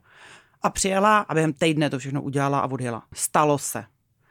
[0.61, 3.03] A přijela a během týdne to všechno udělala a odjela.
[3.13, 3.85] Stalo se.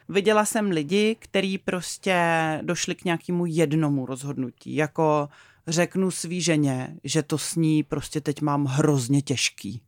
[0.09, 2.19] Viděla jsem lidi, kteří prostě
[2.63, 5.29] došli k nějakému jednomu rozhodnutí, jako
[5.67, 9.83] řeknu svý ženě, že to s ní prostě teď mám hrozně těžký.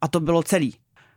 [0.00, 0.74] A to bylo celý.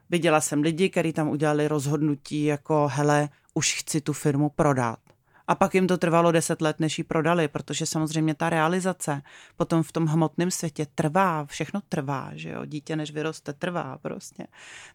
[0.09, 4.99] Viděla jsem lidi, kteří tam udělali rozhodnutí jako hele, už chci tu firmu prodat.
[5.47, 9.21] A pak jim to trvalo deset let, než ji prodali, protože samozřejmě ta realizace
[9.55, 14.47] potom v tom hmotném světě trvá, všechno trvá, že jo, dítě než vyroste trvá prostě.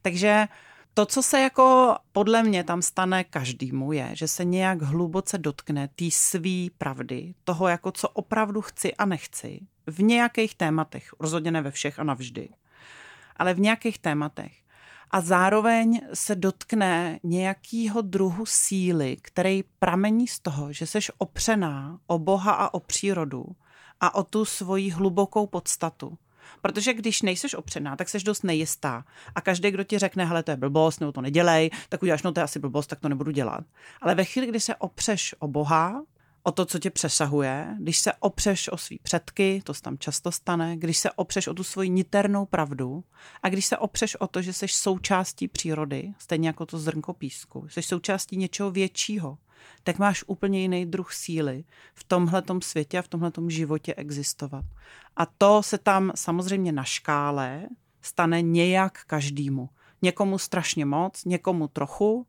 [0.02, 0.48] Takže
[0.94, 5.88] to, co se jako podle mě tam stane každému, je, že se nějak hluboce dotkne
[5.88, 11.62] té svý pravdy, toho, jako co opravdu chci a nechci, v nějakých tématech, rozhodně ne
[11.62, 12.48] ve všech a navždy,
[13.36, 14.52] ale v nějakých tématech.
[15.10, 22.18] A zároveň se dotkne nějakého druhu síly, který pramení z toho, že seš opřená o
[22.18, 23.44] Boha a o přírodu
[24.00, 26.18] a o tu svoji hlubokou podstatu
[26.62, 29.04] Protože když nejseš opřená, tak seš dost nejistá.
[29.34, 32.32] A každý, kdo ti řekne, hele, to je blbost, nebo to nedělej, tak uděláš, no
[32.32, 33.64] to je asi blbost, tak to nebudu dělat.
[34.00, 36.02] Ale ve chvíli, kdy se opřeš o Boha,
[36.42, 40.32] o to, co tě přesahuje, když se opřeš o svý předky, to se tam často
[40.32, 43.04] stane, když se opřeš o tu svoji niternou pravdu
[43.42, 47.68] a když se opřeš o to, že jsi součástí přírody, stejně jako to zrnko písku,
[47.68, 49.38] jsi součástí něčeho většího,
[49.82, 54.64] tak máš úplně jiný druh síly v tomhletom světě a v tomhletom životě existovat.
[55.16, 57.68] A to se tam samozřejmě na škále
[58.00, 59.68] stane nějak každému.
[60.02, 62.26] Někomu strašně moc, někomu trochu,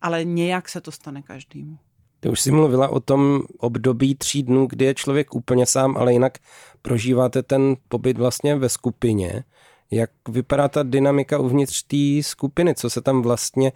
[0.00, 1.78] ale nějak se to stane každému.
[2.22, 6.12] Ty už jsi mluvila o tom období tří dnů, kdy je člověk úplně sám, ale
[6.12, 6.38] jinak
[6.82, 9.44] prožíváte ten pobyt vlastně ve skupině.
[9.90, 12.74] Jak vypadá ta dynamika uvnitř té skupiny?
[12.74, 13.72] Co se tam vlastně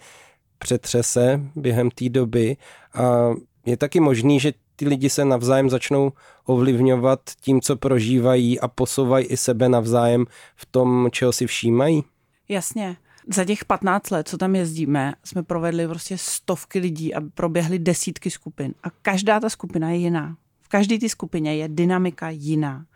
[0.59, 2.57] přetřese během té doby
[2.95, 3.35] a
[3.67, 6.13] je taky možný, že ty lidi se navzájem začnou
[6.45, 12.05] ovlivňovat tím, co prožívají a posouvají i sebe navzájem v tom, čeho si všímají?
[12.49, 12.97] Jasně.
[13.35, 18.31] Za těch 15 let, co tam jezdíme, jsme provedli prostě stovky lidí a proběhly desítky
[18.31, 18.75] skupin.
[18.83, 20.37] A každá ta skupina je jiná.
[20.63, 22.87] V každé té skupině je dynamika jiná.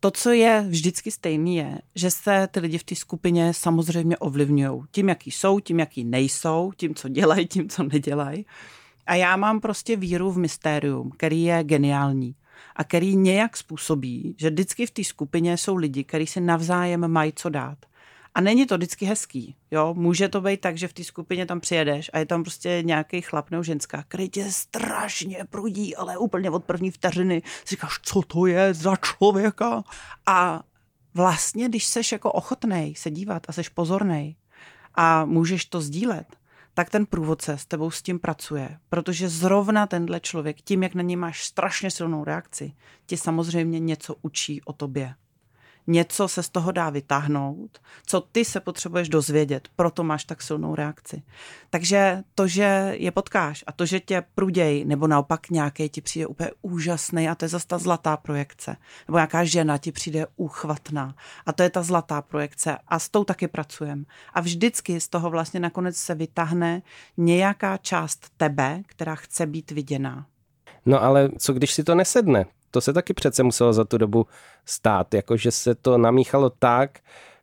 [0.00, 4.82] To, co je vždycky stejný, je, že se ty lidi v té skupině samozřejmě ovlivňují.
[4.90, 8.46] Tím, jaký jsou, tím, jaký nejsou, tím, co dělají, tím, co nedělají.
[9.06, 12.34] A já mám prostě víru v mystérium, který je geniální
[12.76, 17.32] a který nějak způsobí, že vždycky v té skupině jsou lidi, kteří si navzájem mají
[17.36, 17.78] co dát.
[18.34, 19.56] A není to vždycky hezký.
[19.70, 19.94] Jo?
[19.94, 23.20] Může to být tak, že v té skupině tam přijedeš a je tam prostě nějaký
[23.20, 28.22] chlap nebo ženská, který tě strašně prudí, ale úplně od první vteřiny si říkáš, co
[28.22, 29.84] to je za člověka.
[30.26, 30.62] A
[31.14, 34.36] vlastně, když seš jako ochotnej se dívat a seš pozornej
[34.94, 36.36] a můžeš to sdílet,
[36.74, 41.02] tak ten průvodce s tebou s tím pracuje, protože zrovna tenhle člověk, tím, jak na
[41.02, 42.72] něj máš strašně silnou reakci,
[43.06, 45.14] ti samozřejmě něco učí o tobě
[45.86, 50.74] něco se z toho dá vytáhnout, co ty se potřebuješ dozvědět, proto máš tak silnou
[50.74, 51.22] reakci.
[51.70, 56.26] Takže to, že je potkáš a to, že tě pruděj, nebo naopak nějaký ti přijde
[56.26, 58.76] úplně úžasný a to je zase ta zlatá projekce,
[59.08, 61.14] nebo nějaká žena ti přijde úchvatná
[61.46, 64.04] a to je ta zlatá projekce a s tou taky pracujeme.
[64.34, 66.82] A vždycky z toho vlastně nakonec se vytáhne
[67.16, 70.26] nějaká část tebe, která chce být viděná.
[70.86, 72.46] No ale co když si to nesedne?
[72.70, 74.26] To se taky přece muselo za tu dobu
[74.64, 76.98] stát, jakože se to namíchalo tak,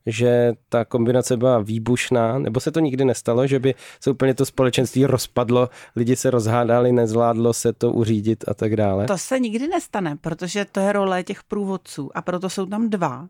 [0.08, 4.46] že ta kombinace byla výbušná, nebo se to nikdy nestalo, že by se úplně to
[4.46, 9.06] společenství rozpadlo, lidi se rozhádali, nezvládlo se to uřídit a tak dále?
[9.06, 13.28] To se nikdy nestane, protože to je role těch průvodců a proto jsou tam dva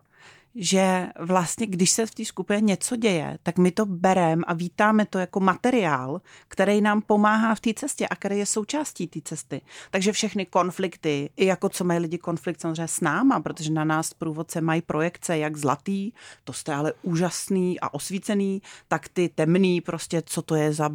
[0.59, 5.05] že vlastně, když se v té skupině něco děje, tak my to bereme a vítáme
[5.05, 9.61] to jako materiál, který nám pomáhá v té cestě a který je součástí té cesty.
[9.91, 14.13] Takže všechny konflikty, i jako co mají lidi konflikt samozřejmě s náma, protože na nás
[14.13, 16.11] průvodce mají projekce jak zlatý,
[16.43, 20.89] to jste ale úžasný a osvícený, tak ty temný, prostě co to je za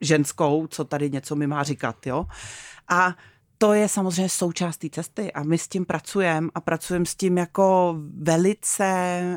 [0.00, 2.26] ženskou, co tady něco mi má říkat, jo.
[2.88, 3.14] A
[3.62, 7.38] to je samozřejmě součást té cesty a my s tím pracujeme a pracujeme s tím
[7.38, 8.84] jako velice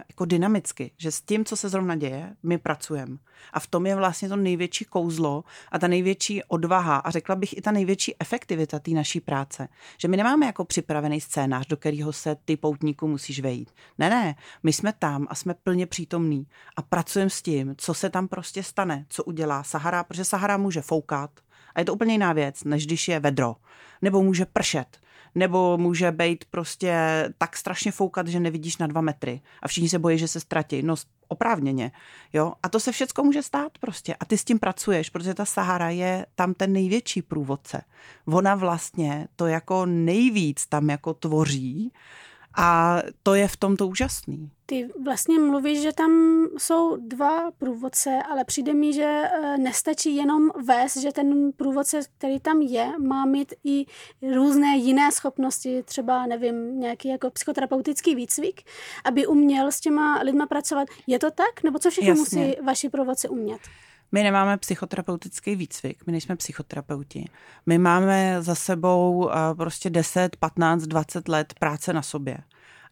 [0.09, 3.17] jako dynamicky, že s tím, co se zrovna děje, my pracujeme.
[3.53, 7.57] A v tom je vlastně to největší kouzlo a ta největší odvaha a řekla bych
[7.57, 9.67] i ta největší efektivita té naší práce.
[9.97, 13.71] Že my nemáme jako připravený scénář, do kterého se ty poutníku musíš vejít.
[13.97, 18.09] Ne, ne, my jsme tam a jsme plně přítomní a pracujeme s tím, co se
[18.09, 21.31] tam prostě stane, co udělá Sahara, protože Sahara může foukat,
[21.75, 23.55] a je to úplně jiná věc, než když je vedro.
[24.01, 24.97] Nebo může pršet,
[25.35, 26.93] nebo může být prostě
[27.37, 30.83] tak strašně foukat, že nevidíš na dva metry a všichni se bojí, že se ztratí.
[30.83, 30.95] No
[31.27, 31.91] oprávněně.
[32.33, 32.53] Jo?
[32.63, 34.15] A to se všechno může stát prostě.
[34.19, 37.81] A ty s tím pracuješ, protože ta Sahara je tam ten největší průvodce.
[38.25, 41.91] Ona vlastně to jako nejvíc tam jako tvoří
[42.55, 44.49] a to je v tomto úžasný.
[44.65, 46.11] Ty vlastně mluvíš, že tam
[46.57, 52.39] jsou dva průvodce, ale přijde mi, že eh, nestačí jenom vést, že ten průvodce, který
[52.39, 53.85] tam je, má mít i
[54.35, 58.61] různé jiné schopnosti, třeba, nevím, nějaký jako psychoterapeutický výcvik,
[59.05, 60.87] aby uměl s těma lidma pracovat.
[61.07, 61.63] Je to tak?
[61.63, 62.41] Nebo co všechno Jasně.
[62.41, 63.59] musí vaši průvodci umět?
[64.13, 67.25] My nemáme psychoterapeutický výcvik, my nejsme psychoterapeuti.
[67.65, 72.37] My máme za sebou eh, prostě 10, 15, 20 let práce na sobě.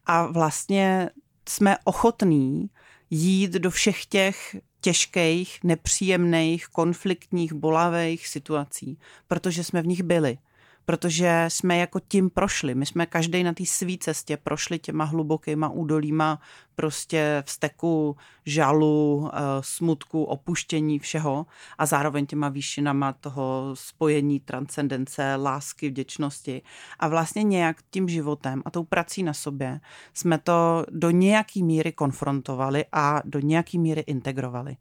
[0.05, 1.09] A vlastně
[1.49, 2.69] jsme ochotní
[3.09, 10.37] jít do všech těch těžkých, nepříjemných, konfliktních, bolavých situací, protože jsme v nich byli
[10.85, 12.75] protože jsme jako tím prošli.
[12.75, 16.39] My jsme každý na té své cestě prošli těma hlubokýma údolíma
[16.75, 21.45] prostě vzteku, žalu, eh, smutku, opuštění všeho
[21.77, 26.61] a zároveň těma výšinama toho spojení, transcendence, lásky, vděčnosti.
[26.99, 29.79] A vlastně nějak tím životem a tou prací na sobě
[30.13, 34.77] jsme to do nějaký míry konfrontovali a do nějaký míry integrovali.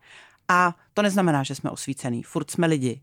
[0.49, 3.01] A to neznamená, že jsme osvícený, furt jsme lidi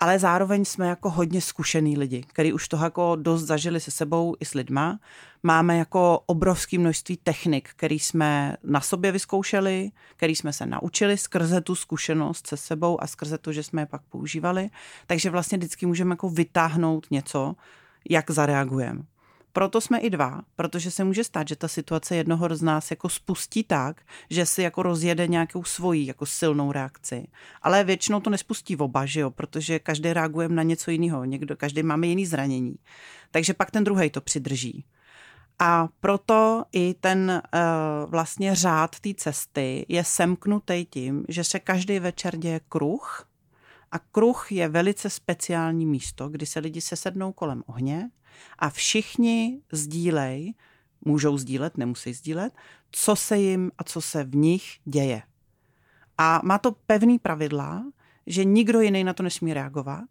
[0.00, 4.36] ale zároveň jsme jako hodně zkušený lidi, kteří už toho jako dost zažili se sebou
[4.40, 5.00] i s lidma.
[5.42, 11.60] Máme jako obrovské množství technik, který jsme na sobě vyzkoušeli, který jsme se naučili skrze
[11.60, 14.70] tu zkušenost se sebou a skrze to, že jsme je pak používali.
[15.06, 17.54] Takže vlastně vždycky můžeme jako vytáhnout něco,
[18.10, 19.02] jak zareagujeme
[19.52, 23.08] proto jsme i dva, protože se může stát, že ta situace jednoho z nás jako
[23.08, 27.28] spustí tak, že si jako rozjede nějakou svoji jako silnou reakci.
[27.62, 31.56] Ale většinou to nespustí v oba, že jo, protože každý reagujeme na něco jiného, někdo,
[31.56, 32.74] každý máme jiný zranění.
[33.30, 34.84] Takže pak ten druhý to přidrží.
[35.58, 41.98] A proto i ten uh, vlastně řád té cesty je semknutý tím, že se každý
[41.98, 43.28] večer děje kruh,
[43.92, 48.10] a kruh je velice speciální místo, kdy se lidi sesednou kolem ohně
[48.58, 50.54] a všichni sdílej,
[51.04, 52.52] můžou sdílet, nemusí sdílet,
[52.92, 55.22] co se jim a co se v nich děje.
[56.18, 57.84] A má to pevný pravidla,
[58.26, 60.08] že nikdo jiný na to nesmí reagovat.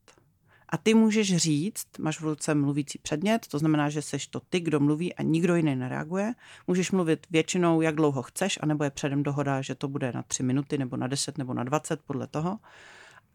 [0.69, 4.59] A ty můžeš říct, máš v ruce mluvící předmět, to znamená, že seš to ty,
[4.59, 6.33] kdo mluví a nikdo jiný nereaguje.
[6.67, 10.43] Můžeš mluvit většinou, jak dlouho chceš, anebo je předem dohoda, že to bude na tři
[10.43, 12.59] minuty, nebo na deset, nebo na dvacet, podle toho.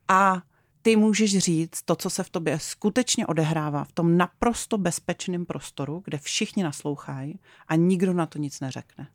[0.08, 0.42] A
[0.82, 6.02] ty můžeš říct to, co se v tobě skutečně odehrává v tom naprosto bezpečném prostoru,
[6.04, 9.08] kde všichni naslouchají a nikdo na to nic neřekne.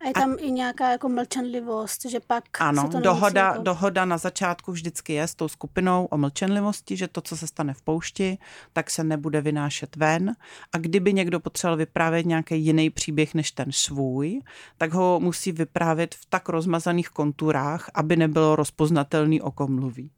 [0.00, 0.36] A je tam a...
[0.36, 3.62] i nějaká jako mlčenlivost, že pak Ano, se to dohoda, jako...
[3.62, 7.74] dohoda na začátku vždycky je s tou skupinou o mlčenlivosti, že to, co se stane
[7.74, 8.38] v poušti,
[8.72, 10.36] tak se nebude vynášet ven.
[10.72, 14.40] A kdyby někdo potřeboval vyprávět nějaký jiný příběh než ten svůj,
[14.78, 20.10] tak ho musí vyprávět v tak rozmazaných konturách, aby nebylo rozpoznatelný, o kom mluví.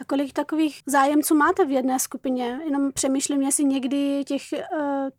[0.00, 2.60] A kolik takových zájemců máte v jedné skupině?
[2.64, 4.58] Jenom přemýšlím, jestli někdy těch uh,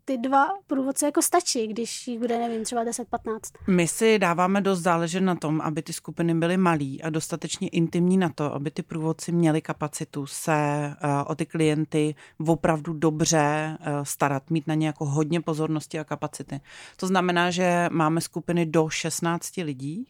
[0.04, 3.38] ty dva průvodce jako stačí, když jich bude, nevím, třeba 10-15.
[3.66, 8.16] My si dáváme dost záležet na tom, aby ty skupiny byly malý a dostatečně intimní
[8.16, 12.14] na to, aby ty průvodci měli kapacitu se uh, o ty klienty
[12.46, 16.60] opravdu dobře uh, starat, mít na ně jako hodně pozornosti a kapacity.
[16.96, 20.06] To znamená, že máme skupiny do 16 lidí,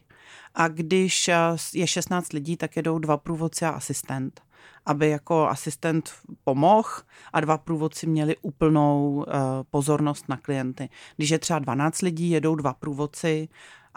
[0.55, 1.29] a když
[1.73, 4.41] je 16 lidí, tak jedou dva průvodci a asistent
[4.87, 6.11] aby jako asistent
[6.43, 6.89] pomohl
[7.33, 9.31] a dva průvodci měli úplnou eh,
[9.69, 10.89] pozornost na klienty.
[11.17, 13.49] Když je třeba 12 lidí, jedou dva průvodci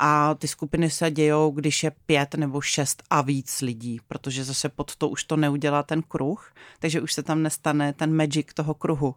[0.03, 4.69] a ty skupiny se dějou, když je pět nebo šest a víc lidí, protože zase
[4.69, 8.75] pod to už to neudělá ten kruh, takže už se tam nestane ten magic toho
[8.75, 9.15] kruhu,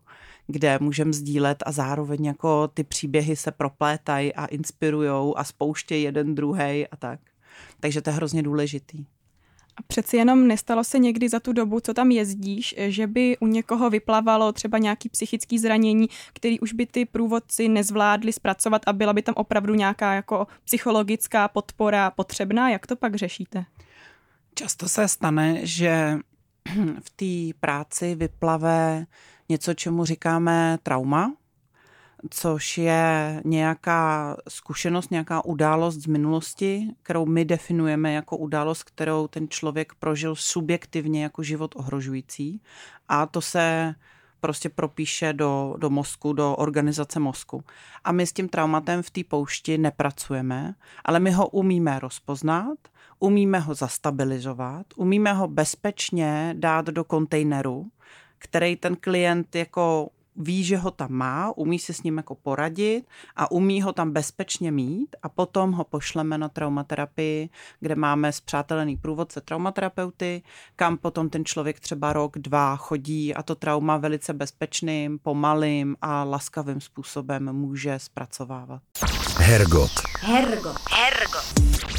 [0.48, 6.36] kde můžeme sdílet a zároveň jako ty příběhy se proplétají a inspirujou a spouštějí jeden
[6.36, 7.20] druhý a tak.
[7.80, 9.06] Takže to je hrozně důležitý.
[9.78, 13.48] A přeci jenom nestalo se někdy za tu dobu, co tam jezdíš, že by u
[13.48, 19.14] někoho vyplavalo třeba nějaký psychický zranění, který už by ty průvodci nezvládli zpracovat a byla
[19.14, 22.70] by tam opravdu nějaká jako psychologická podpora potřebná?
[22.70, 23.66] Jak to pak řešíte?
[24.56, 26.18] Často se stane, že
[27.04, 29.06] v té práci vyplave
[29.50, 31.34] něco, čemu říkáme trauma,
[32.30, 39.50] což je nějaká zkušenost, nějaká událost z minulosti, kterou my definujeme jako událost, kterou ten
[39.50, 42.62] člověk prožil subjektivně jako život ohrožující.
[43.10, 43.96] A to se
[44.40, 47.64] prostě propíše do, do mozku, do organizace mozku.
[48.04, 52.78] A my s tím traumatem v té poušti nepracujeme, ale my ho umíme rozpoznat,
[53.20, 57.88] umíme ho zastabilizovat, umíme ho bezpečně dát do kontejneru,
[58.38, 63.06] který ten klient jako ví, že ho tam má, umí si s ním jako poradit
[63.36, 68.98] a umí ho tam bezpečně mít a potom ho pošleme na traumaterapii, kde máme zpřátelený
[68.98, 70.42] průvodce traumaterapeuty,
[70.76, 76.24] kam potom ten člověk třeba rok, dva chodí a to trauma velice bezpečným, pomalým a
[76.24, 78.82] laskavým způsobem může zpracovávat.
[79.38, 79.92] Hergot.
[80.20, 80.78] Hergot.
[80.92, 81.54] Hergot.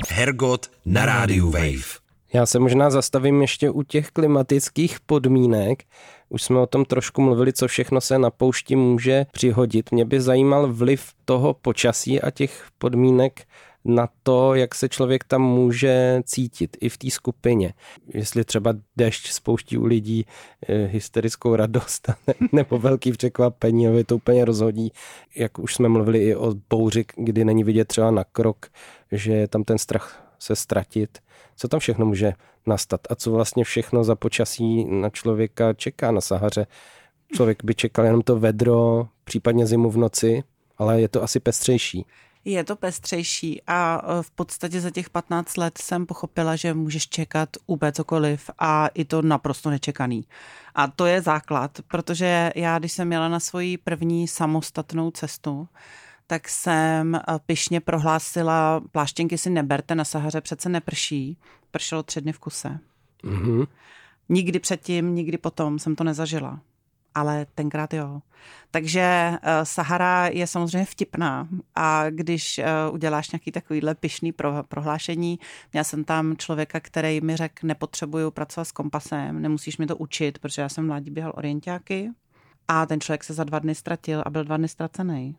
[0.08, 2.03] Hergot na rádiu Wave.
[2.34, 5.84] Já se možná zastavím ještě u těch klimatických podmínek.
[6.28, 9.92] Už jsme o tom trošku mluvili, co všechno se na poušti může přihodit.
[9.92, 13.46] Mě by zajímal vliv toho počasí a těch podmínek
[13.84, 17.74] na to, jak se člověk tam může cítit i v té skupině.
[18.14, 20.26] Jestli třeba dešť spouští u lidí
[20.68, 22.12] eh, hysterickou radost
[22.52, 24.92] nebo velký překvapení, je to úplně rozhodí.
[25.36, 28.66] Jak už jsme mluvili i o bouři, kdy není vidět třeba na krok,
[29.12, 31.18] že je tam ten strach se ztratit.
[31.56, 32.32] Co tam všechno může
[32.66, 36.66] nastat a co vlastně všechno za počasí na člověka čeká na Sahaře.
[37.34, 40.42] Člověk by čekal jenom to vedro, případně zimu v noci,
[40.78, 42.06] ale je to asi pestřejší.
[42.44, 47.08] Je to pestřejší a e, v podstatě za těch 15 let jsem pochopila, že můžeš
[47.08, 50.24] čekat úplně cokoliv a i to naprosto nečekaný.
[50.74, 55.68] A to je základ, protože já, když jsem měla na svoji první samostatnou cestu,
[56.34, 61.38] tak jsem e, pyšně prohlásila, pláštěnky si neberte, na Sahaře přece neprší.
[61.70, 62.78] Pršelo tři dny v kuse.
[63.24, 63.66] Mm-hmm.
[64.28, 66.60] Nikdy předtím, nikdy potom jsem to nezažila
[67.14, 68.20] ale tenkrát jo.
[68.70, 75.38] Takže uh, Sahara je samozřejmě vtipná a když uh, uděláš nějaký takovýhle pišný pro, prohlášení,
[75.72, 80.38] měl jsem tam člověka, který mi řekl, nepotřebuju pracovat s kompasem, nemusíš mi to učit,
[80.38, 82.10] protože já jsem mládí běhal orientiáky
[82.68, 85.36] a ten člověk se za dva dny ztratil a byl dva dny ztracený.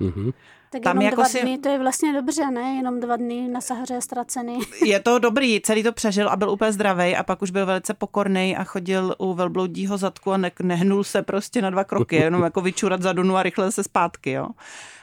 [0.00, 0.32] Mm-hmm.
[0.72, 1.40] Tak tam jenom jako dva si...
[1.40, 2.60] dny, to je vlastně dobře, ne?
[2.60, 4.58] Jenom dva dny na Sahaře je ztracený.
[4.84, 7.94] Je to dobrý, celý to přežil a byl úplně zdravý a pak už byl velice
[7.94, 12.42] pokorný a chodil u velbloudího zadku a ne- nehnul se prostě na dva kroky, jenom
[12.42, 14.48] jako vyčurat za Dunu a rychle se zpátky, jo.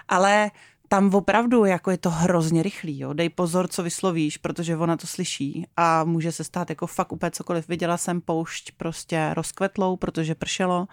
[0.08, 0.52] Ale
[0.88, 3.14] tam opravdu jako je to hrozně rychlý, jo.
[3.14, 7.32] Dej pozor, co vyslovíš, protože ona to slyší a může se stát jako fakt úplně
[7.32, 7.68] cokoliv.
[7.68, 10.88] Viděla jsem poušť prostě rozkvetlou, protože pršelo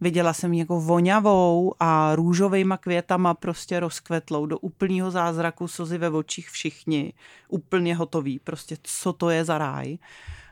[0.00, 6.50] Viděla jsem jako voňavou a růžovejma květama prostě rozkvetlou do úplného zázraku, slzy ve očích
[6.50, 7.12] všichni,
[7.48, 9.98] úplně hotový, prostě co to je za ráj.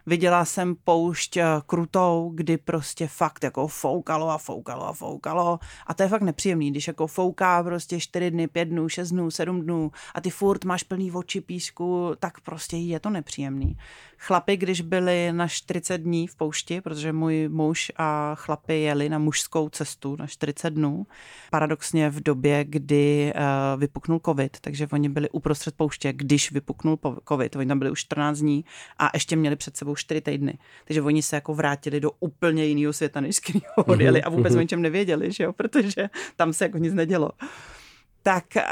[0.08, 5.58] Viděla jsem poušť eh, krutou, kdy prostě fakt jako foukalo a foukalo a foukalo.
[5.86, 9.30] A to je fakt nepříjemný, když jako fouká prostě 4 dny, 5 dnů, 6 dnů,
[9.30, 13.76] 7 dnů a ty furt máš plný oči písku, tak prostě je to nepříjemný.
[14.18, 19.18] Chlapi, když byli na 40 dní v poušti, protože můj muž a chlapi jeli na
[19.18, 21.06] mužskou cestu na 40 dnů,
[21.50, 26.98] paradoxně v době, kdy uh, vypuknul covid, takže oni byli uprostřed pouště, když vypuknul
[27.28, 28.64] covid, oni tam byli už 14 dní
[28.98, 30.58] a ještě měli před sebou 4 týdny.
[30.84, 34.54] Takže oni se jako vrátili do úplně jiného světa, než z kterého odjeli a vůbec
[34.54, 35.52] o ničem nevěděli, že jo?
[35.52, 37.30] protože tam se jako nic nedělo
[38.22, 38.62] tak uh,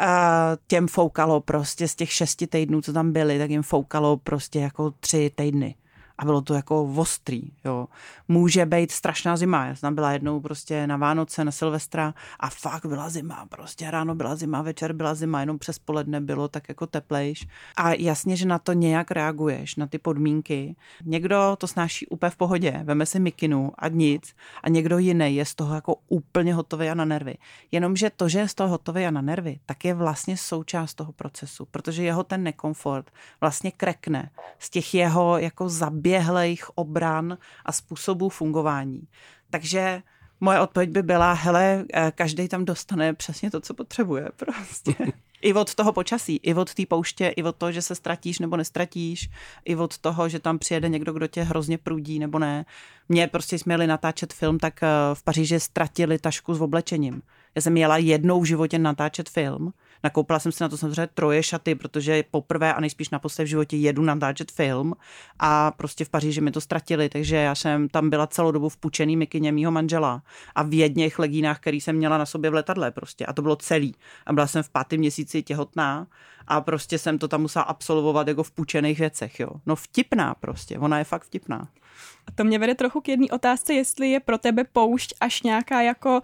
[0.66, 4.90] těm foukalo prostě z těch šesti týdnů, co tam byli, tak jim foukalo prostě jako
[4.90, 5.74] tři týdny
[6.18, 7.88] a bylo to jako ostrý, jo.
[8.28, 12.86] Může být strašná zima, já jsem byla jednou prostě na Vánoce, na Silvestra a fakt
[12.86, 16.86] byla zima, prostě ráno byla zima, večer byla zima, jenom přes poledne bylo tak jako
[16.86, 17.46] teplejš
[17.76, 20.76] a jasně, že na to nějak reaguješ, na ty podmínky.
[21.04, 25.44] Někdo to snáší úplně v pohodě, veme si mikinu a nic a někdo jiný je
[25.44, 27.34] z toho jako úplně hotový a na nervy.
[27.72, 31.12] Jenomže to, že je z toho hotový a na nervy, tak je vlastně součást toho
[31.12, 33.10] procesu, protože jeho ten nekomfort
[33.40, 39.00] vlastně krekne z těch jeho jako zab proběhlých obran a způsobů fungování.
[39.50, 40.02] Takže
[40.40, 44.94] moje odpověď by byla, hele, eh, každý tam dostane přesně to, co potřebuje prostě.
[45.42, 48.57] I od toho počasí, i od té pouště, i od toho, že se ztratíš nebo
[48.57, 49.30] nestratíš,
[49.64, 52.64] i od toho, že tam přijede někdo, kdo tě hrozně prudí nebo ne.
[53.09, 57.22] Mě prostě jsme jeli natáčet film, tak eh, v Paříži ztratili tašku s oblečením.
[57.55, 59.72] Já jsem jela jednou v životě natáčet film
[60.05, 63.76] Nakoupila jsem si na to samozřejmě troje šaty, protože poprvé a nejspíš naposledy v životě
[63.76, 64.94] jedu natáčet film
[65.38, 68.76] a prostě v Paříži mi to ztratili, takže já jsem tam byla celou dobu v
[68.76, 70.22] pučený mikině mýho manžela
[70.55, 73.57] a v jedněch legínách, který jsem měla na sobě v letadle prostě a to bylo
[73.57, 73.94] celý.
[74.26, 76.07] A byla jsem v pátém měsíci těhotná
[76.46, 79.50] a prostě jsem to tam musela absolvovat jako v pučených věcech, jo.
[79.66, 81.68] No vtipná prostě, ona je fakt vtipná.
[82.26, 85.82] A to mě vede trochu k jedné otázce, jestli je pro tebe poušť až nějaká
[85.82, 86.20] jako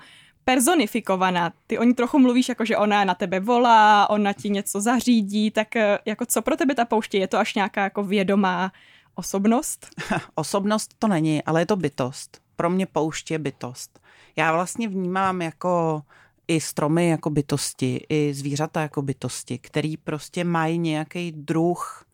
[0.54, 1.52] personifikovaná.
[1.66, 5.50] Ty o ní trochu mluvíš, jako že ona na tebe volá, ona ti něco zařídí,
[5.50, 7.18] tak eh, jako co pro tebe ta pouště?
[7.18, 8.72] Je to až nějaká jako vědomá
[9.14, 9.86] osobnost?
[10.34, 12.40] Osobnost to není, ale je to bytost.
[12.56, 14.00] Pro mě pouště je bytost.
[14.36, 16.02] Já vlastně vnímám jako
[16.48, 22.04] i stromy jako bytosti, i zvířata jako bytosti, který prostě mají nějaký druh,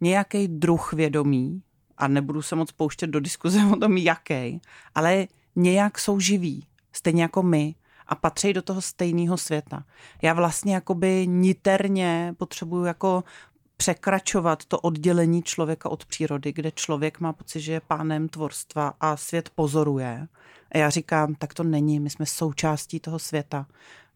[0.00, 1.62] nějaký druh vědomí
[1.98, 4.60] a nebudu se moc pouštět do diskuze o tom, jaký,
[4.94, 6.66] ale nějak jsou živí
[6.96, 7.74] stejně jako my
[8.06, 9.84] a patří do toho stejného světa.
[10.22, 13.24] Já vlastně jakoby niterně potřebuju jako
[13.76, 19.16] překračovat to oddělení člověka od přírody, kde člověk má pocit, že je pánem tvorstva a
[19.16, 20.28] svět pozoruje.
[20.72, 23.66] A já říkám, tak to není, my jsme součástí toho světa.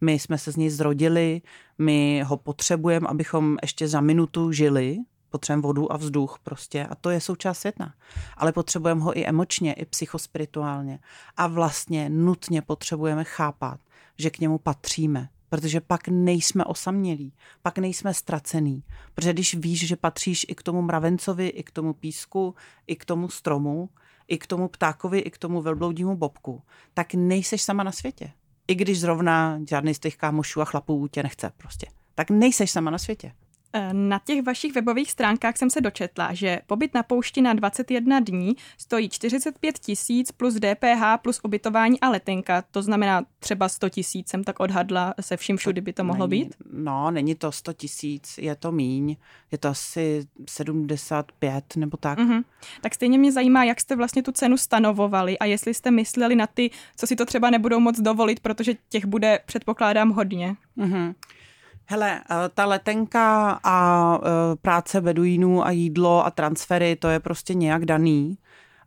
[0.01, 1.43] My jsme se z něj zrodili,
[1.79, 4.99] my ho potřebujeme, abychom ještě za minutu žili,
[5.31, 7.93] potřebujeme vodu a vzduch prostě a to je součást světa.
[8.37, 10.99] Ale potřebujeme ho i emočně, i psychospirituálně.
[11.37, 13.81] A vlastně nutně potřebujeme chápat,
[14.19, 18.83] že k němu patříme, protože pak nejsme osamělí, pak nejsme ztracený.
[19.15, 22.55] Protože když víš, že patříš i k tomu mravencovi, i k tomu písku,
[22.87, 23.89] i k tomu stromu,
[24.29, 26.63] i k tomu ptákovi, i k tomu velbloudímu bobku,
[26.95, 28.33] tak nejseš sama na světě.
[28.69, 31.87] I když zrovna žádný z těch kámošů a chlapů tě nechce prostě.
[32.15, 33.33] Tak nejseš sama na světě.
[33.73, 38.21] Eh, na těch vašich webových stránkách jsem se dočetla, že pobyt na poušti na 21
[38.21, 42.63] dní stojí 45 tisíc plus DPH plus ubytování a letenka.
[42.71, 46.45] To znamená třeba 100 tisíc jsem tak odhadla se vším všudy by to mohlo není,
[46.45, 46.55] být?
[46.73, 49.17] No, není to 100 tisíc, je to míň.
[49.53, 52.19] Je to asi 75 nebo tak.
[52.19, 52.45] Mm-hmm.
[52.81, 56.47] Tak stejně mě zajímá, jak jste vlastně tu cenu stanovovali a jestli jste mysleli na
[56.47, 60.57] ty, co si to třeba nebudou moc dovolit, protože těch bude, předpokládám, hodně.
[60.79, 61.15] Mm-hmm.
[61.91, 67.55] Hele, eh, ta letenka a eh, práce beduínů a jídlo a transfery, to je prostě
[67.55, 68.39] nějak daný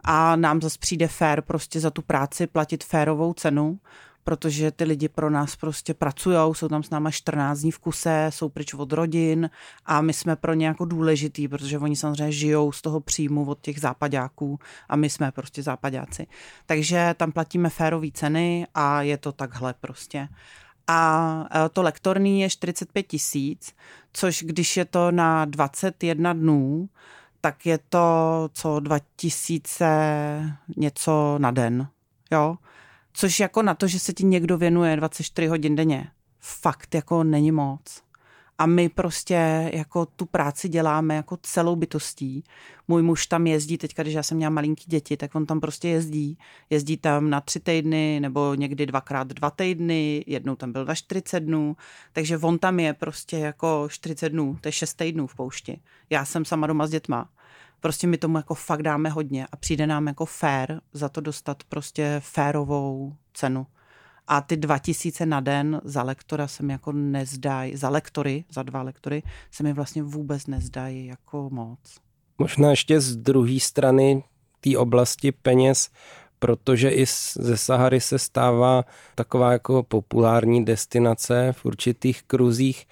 [0.04, 3.80] a nám zase přijde fér prostě za tu práci platit férovou cenu,
[4.24, 8.28] protože ty lidi pro nás prostě pracují, jsou tam s náma 14 dní v kuse,
[8.30, 9.50] jsou pryč od rodin
[9.86, 13.62] a my jsme pro ně jako důležitý, protože oni samozřejmě žijou z toho příjmu od
[13.62, 16.28] těch západáků a my jsme prostě západáci.
[16.66, 20.28] Takže tam platíme férové ceny a je to takhle prostě
[20.88, 23.76] a to lektorný je 45 tisíc,
[24.14, 26.90] což když je to na 21 dnů,
[27.42, 28.00] tak je to
[28.54, 31.88] co 2000 něco na den,
[32.32, 32.58] jo.
[33.14, 36.08] Což jako na to, že se ti někdo věnuje 24 hodin denně,
[36.40, 38.04] fakt jako není moc
[38.62, 42.44] a my prostě jako tu práci děláme jako celou bytostí.
[42.88, 45.88] Můj muž tam jezdí, teď když já jsem měla malinký děti, tak on tam prostě
[45.88, 46.38] jezdí.
[46.70, 51.40] Jezdí tam na tři týdny nebo někdy dvakrát dva týdny, jednou tam byl na 40
[51.40, 51.76] dnů,
[52.14, 55.82] takže on tam je prostě jako 40 dnů, to je 6 týdnů v poušti.
[56.10, 57.30] Já jsem sama doma s dětma.
[57.80, 61.64] Prostě my tomu jako fakt dáme hodně a přijde nám jako fair za to dostat
[61.64, 63.68] prostě férovou cenu.
[64.34, 68.82] A ty 2000 na den za lektora se mi jako nezdají, za lektory, za dva
[68.82, 71.80] lektory, se mi vlastně vůbec nezdají jako moc.
[72.38, 74.24] Možná ještě z druhé strany
[74.62, 75.90] té oblasti peněz,
[76.40, 77.06] protože i
[77.36, 82.88] ze Sahary se stává taková jako populární destinace v určitých kruzích.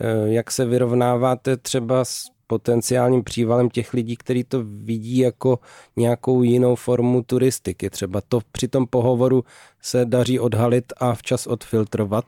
[0.00, 5.58] Eh, jak se vyrovnáváte třeba s potenciálním přívalem těch lidí, kteří to vidí jako
[5.96, 7.90] nějakou jinou formu turistiky.
[7.90, 9.44] Třeba to při tom pohovoru
[9.82, 12.24] se daří odhalit a včas odfiltrovat.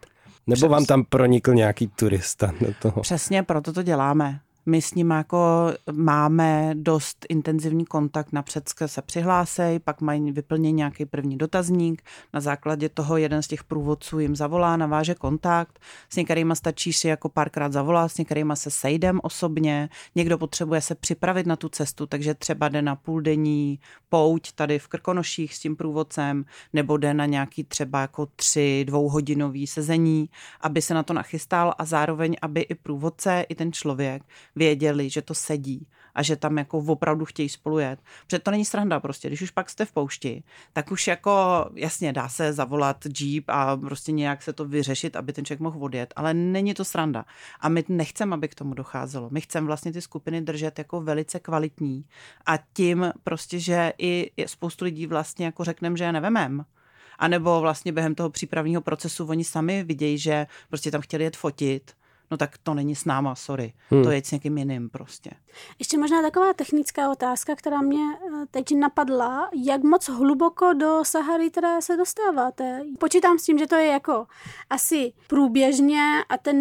[0.47, 0.71] Nebo Přes...
[0.71, 3.03] vám tam pronikl nějaký turista do toho?
[3.03, 4.41] Přesně proto to děláme.
[4.67, 11.07] My s ním jako máme dost intenzivní kontakt, napřed se přihlásej, pak mají vyplnit nějaký
[11.07, 12.03] první dotazník,
[12.35, 15.79] na základě toho jeden z těch průvodců jim zavolá, naváže kontakt,
[16.11, 20.95] s některýma stačí si jako párkrát zavolat, s některýma se sejdem osobně, někdo potřebuje se
[20.95, 25.77] připravit na tu cestu, takže třeba jde na půldenní pouť tady v Krkonoších s tím
[25.77, 30.29] průvodcem, nebo jde na nějaký třeba jako tři dvouhodinový sezení,
[30.61, 34.23] aby se na to nachystal a zároveň, aby i průvodce, i ten člověk
[34.57, 38.01] věděli, že to sedí a že tam jako opravdu chtějí spolu jet.
[38.27, 40.43] Protože to není sranda prostě, když už pak jste v poušti,
[40.73, 45.33] tak už jako jasně dá se zavolat jeep a prostě nějak se to vyřešit, aby
[45.33, 47.25] ten člověk mohl odjet, ale není to sranda.
[47.61, 49.29] A my nechceme, aby k tomu docházelo.
[49.31, 52.05] My chceme vlastně ty skupiny držet jako velice kvalitní
[52.47, 56.65] a tím prostě, že i spoustu lidí vlastně jako řekneme, že je nevemem,
[57.19, 61.37] a nebo vlastně během toho přípravního procesu oni sami vidějí, že prostě tam chtěli jet
[61.37, 61.93] fotit,
[62.35, 63.73] no tak to není s náma, sorry.
[63.91, 64.05] Hmm.
[64.05, 65.31] To je s někým jiným prostě.
[65.79, 69.51] Ještě možná taková technická otázka, která mě eh, teď napadla.
[69.55, 72.83] Jak moc hluboko do Sahary teda se dostáváte?
[72.99, 74.27] Počítám s tím, že to je jako
[74.71, 76.57] asi průběžně a ten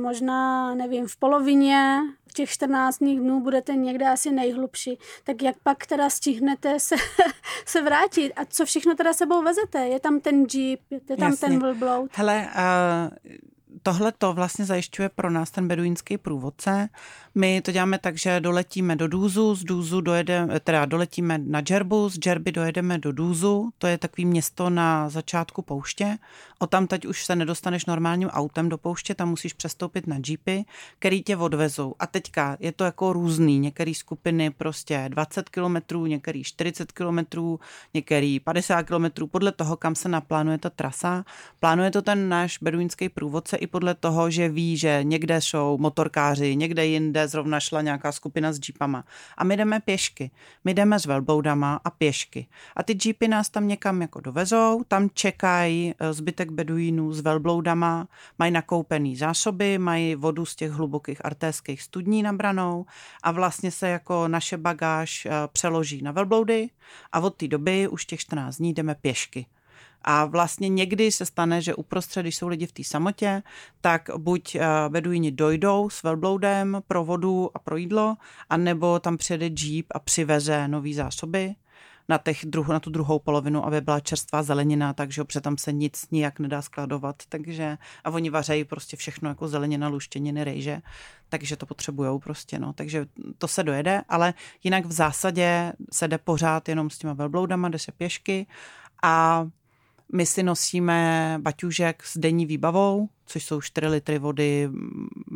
[0.00, 2.00] možná, nevím, v polovině
[2.30, 6.96] v těch 14 dnů budete někde asi nejhlubší, tak jak pak teda stihnete se,
[7.66, 9.78] se vrátit a co všechno teda sebou vezete?
[9.78, 11.48] Je tam ten jeep, je tam Jasně.
[11.48, 12.10] ten vlbloud?
[12.14, 16.88] Hele, uh tohle to vlastně zajišťuje pro nás ten beduínský průvodce.
[17.34, 22.08] My to děláme tak, že doletíme do Důzu, z Důzu dojedeme, teda doletíme na Džerbu,
[22.08, 26.18] z Džerby dojedeme do Důzu, to je takový město na začátku pouště.
[26.58, 30.64] O tam teď už se nedostaneš normálním autem do pouště, tam musíš přestoupit na jeepy,
[30.98, 31.94] který tě odvezou.
[31.98, 37.60] A teďka je to jako různý, některé skupiny prostě 20 kilometrů, některý 40 kilometrů,
[37.94, 41.24] některý 50 kilometrů, podle toho, kam se naplánuje ta trasa.
[41.60, 46.56] Plánuje to ten náš beduínský průvodce i podle toho, že ví, že někde jsou motorkáři,
[46.56, 49.04] někde jinde zrovna šla nějaká skupina s jeepama.
[49.36, 50.30] A my jdeme pěšky.
[50.64, 52.46] My jdeme s velboudama a pěšky.
[52.76, 58.08] A ty jeepy nás tam někam jako dovezou, tam čekají eh, zbytek beduínů s velbloudama,
[58.38, 62.86] mají nakoupený zásoby, mají vodu z těch hlubokých artéských studní nabranou
[63.22, 66.70] a vlastně se jako naše bagáž eh, přeloží na velbloudy
[67.12, 69.46] a od té doby už těch 14 dní jdeme pěšky.
[70.10, 73.42] A vlastně někdy se stane, že uprostřed, když jsou lidi v té samotě,
[73.80, 78.16] tak buď eh, beduini dojdou s velbloudem pro vodu a pro jídlo,
[78.50, 81.54] anebo tam přijede jeep a přiveze nový zásoby
[82.08, 85.72] na, těch druh, na tu druhou polovinu, aby byla čerstvá zelenina, takže protože tam se
[85.72, 87.16] nic nijak nedá skladovat.
[87.28, 90.80] Takže, a oni vařejí prostě všechno jako zelenina, luštěniny, rejže,
[91.28, 92.72] takže to potřebujou prostě, no.
[92.72, 93.06] Takže
[93.38, 94.34] to se dojede, ale
[94.64, 98.46] jinak v zásadě se jde pořád jenom s těma velbloudama, jde se pěšky
[99.02, 99.46] a
[100.12, 104.68] my si nosíme baťužek s denní výbavou, což jsou 4 litry vody,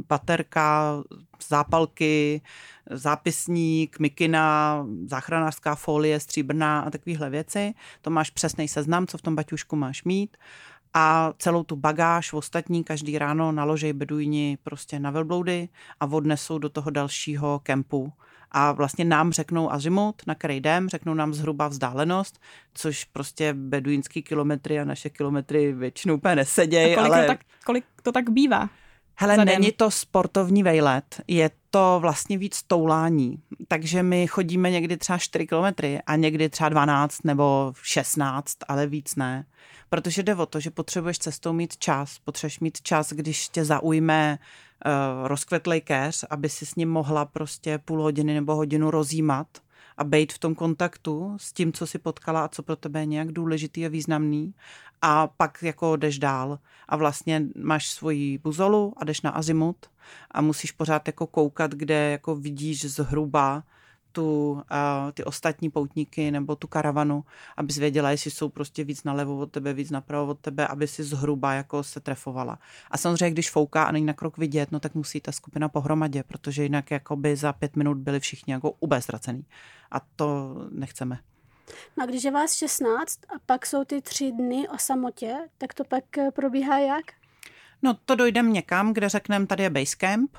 [0.08, 1.02] baterka,
[1.48, 2.42] zápalky,
[2.90, 7.74] zápisník, mikina, záchranářská folie, stříbrná a takovéhle věci.
[8.02, 10.36] To máš přesný seznam, co v tom baťušku máš mít
[10.94, 15.68] a celou tu bagáž ostatní každý ráno naložej beduini prostě na velbloudy
[16.00, 18.12] a odnesou do toho dalšího kempu
[18.53, 22.40] a vlastně nám řeknou azimut, na který jdem, řeknou nám zhruba vzdálenost,
[22.74, 26.94] což prostě beduínský kilometry a naše kilometry většinou úplně nesedějí.
[26.94, 27.22] kolik, ale...
[27.22, 28.68] to tak, kolik to tak bývá?
[29.14, 33.38] Hele, není to sportovní vejlet, je to vlastně víc toulání.
[33.68, 39.16] Takže my chodíme někdy třeba 4 kilometry a někdy třeba 12 nebo 16, ale víc
[39.16, 39.46] ne.
[39.88, 42.18] Protože jde o to, že potřebuješ cestou mít čas.
[42.18, 44.38] Potřebuješ mít čas, když tě zaujme
[45.24, 49.46] rozkvetlej keř, aby si s ním mohla prostě půl hodiny nebo hodinu rozjímat
[49.96, 53.06] a být v tom kontaktu s tím, co si potkala a co pro tebe je
[53.06, 54.54] nějak důležitý a významný.
[55.02, 56.58] A pak jako jdeš dál
[56.88, 59.76] a vlastně máš svoji buzolu a jdeš na azimut
[60.30, 63.62] a musíš pořád jako koukat, kde jako vidíš zhruba
[64.12, 64.60] tu, uh,
[65.14, 67.24] ty ostatní poutníky nebo tu karavanu,
[67.56, 71.04] aby věděla, jestli jsou prostě víc nalevo od tebe, víc napravo od tebe, aby si
[71.04, 72.58] zhruba jako se trefovala.
[72.90, 76.22] A samozřejmě, když fouká a není na krok vidět, no tak musí ta skupina pohromadě,
[76.22, 79.44] protože jinak jako by za pět minut byli všichni jako úplně ztracený.
[79.90, 81.18] A to nechceme.
[81.96, 85.74] No a když je vás 16 a pak jsou ty tři dny o samotě, tak
[85.74, 87.04] to pak eh, probíhá jak?
[87.82, 90.36] No to dojdeme někam, kde řekneme, tady je basecamp,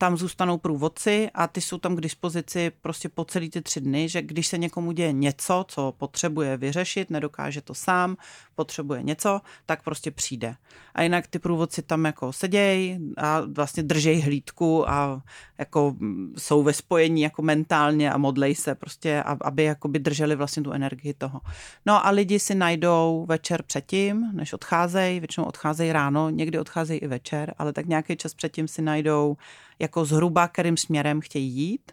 [0.00, 4.08] tam zůstanou průvodci a ty jsou tam k dispozici prostě po celý ty tři dny,
[4.08, 8.16] že když se někomu děje něco, co potřebuje vyřešit, nedokáže to sám,
[8.60, 10.54] potřebuje něco, tak prostě přijde.
[10.94, 15.22] A jinak ty průvodci tam jako sedějí a vlastně držej hlídku a
[15.58, 15.96] jako
[16.36, 20.72] jsou ve spojení jako mentálně a modlej se prostě, aby jako by drželi vlastně tu
[20.72, 21.40] energii toho.
[21.86, 27.06] No a lidi si najdou večer předtím, než odcházejí, většinou odcházejí ráno, někdy odcházejí i
[27.06, 29.36] večer, ale tak nějaký čas předtím si najdou
[29.78, 31.92] jako zhruba, kterým směrem chtějí jít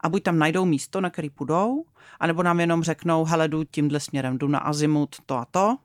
[0.00, 1.84] a buď tam najdou místo, na který půjdou,
[2.20, 5.76] anebo nám jenom řeknou, hele, jdu tímhle směrem, jdu na azimut to a to,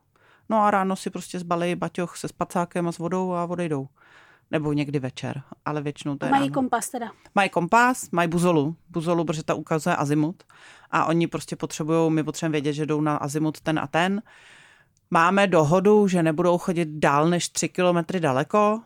[0.51, 3.87] no a ráno si prostě zbalí baťoch se spacákem a s vodou a odejdou.
[4.51, 6.53] Nebo někdy večer, ale většinou to je Mají ráno.
[6.53, 7.11] kompas teda.
[7.35, 10.43] Mají kompas, mají buzolu, buzolu, protože ta ukazuje azimut
[10.91, 14.21] a oni prostě potřebují, my potřebujeme vědět, že jdou na azimut ten a ten.
[15.11, 18.81] Máme dohodu, že nebudou chodit dál než tři kilometry daleko,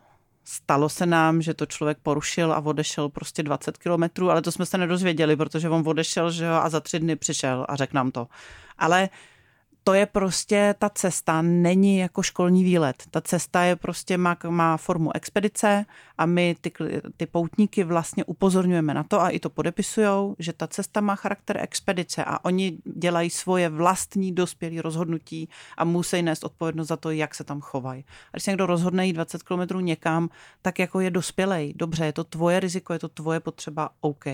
[0.48, 4.66] Stalo se nám, že to člověk porušil a odešel prostě 20 kilometrů, ale to jsme
[4.66, 8.10] se nedozvěděli, protože on odešel že jo, a za tři dny přišel a řekl nám
[8.10, 8.28] to.
[8.78, 9.08] Ale
[9.86, 13.02] to je prostě, ta cesta není jako školní výlet.
[13.10, 15.84] Ta cesta je prostě, má, má formu expedice
[16.18, 16.72] a my ty,
[17.16, 21.56] ty poutníky vlastně upozorňujeme na to a i to podepisujou, že ta cesta má charakter
[21.60, 27.34] expedice a oni dělají svoje vlastní dospělé rozhodnutí a musí nést odpovědnost za to, jak
[27.34, 28.04] se tam chovají.
[28.08, 30.28] A když se někdo rozhodne jít 20 km někam,
[30.62, 31.72] tak jako je dospělej.
[31.76, 34.24] Dobře, je to tvoje riziko, je to tvoje potřeba, OK.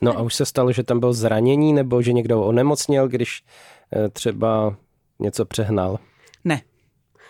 [0.00, 3.44] No a už se stalo, že tam byl zranění nebo že někdo onemocněl, když
[4.12, 4.76] třeba
[5.18, 5.98] něco přehnal?
[6.44, 6.62] Ne.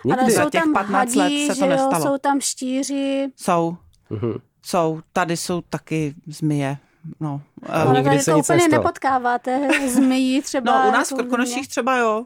[0.04, 0.20] Nikdy.
[0.20, 2.06] Ale jsou tam 15 hadí, let se to nestalo.
[2.06, 3.28] jsou tam štíři.
[3.36, 3.76] Jsou.
[4.10, 4.40] Mm-hmm.
[4.62, 5.00] Jsou.
[5.12, 6.76] Tady jsou taky zmije.
[7.20, 7.42] No.
[7.66, 8.82] Ale nikdy se to nic úplně nestalo.
[8.82, 10.82] nepotkáváte zmijí třeba.
[10.82, 12.24] No u nás v jako Krkonoších třeba jo.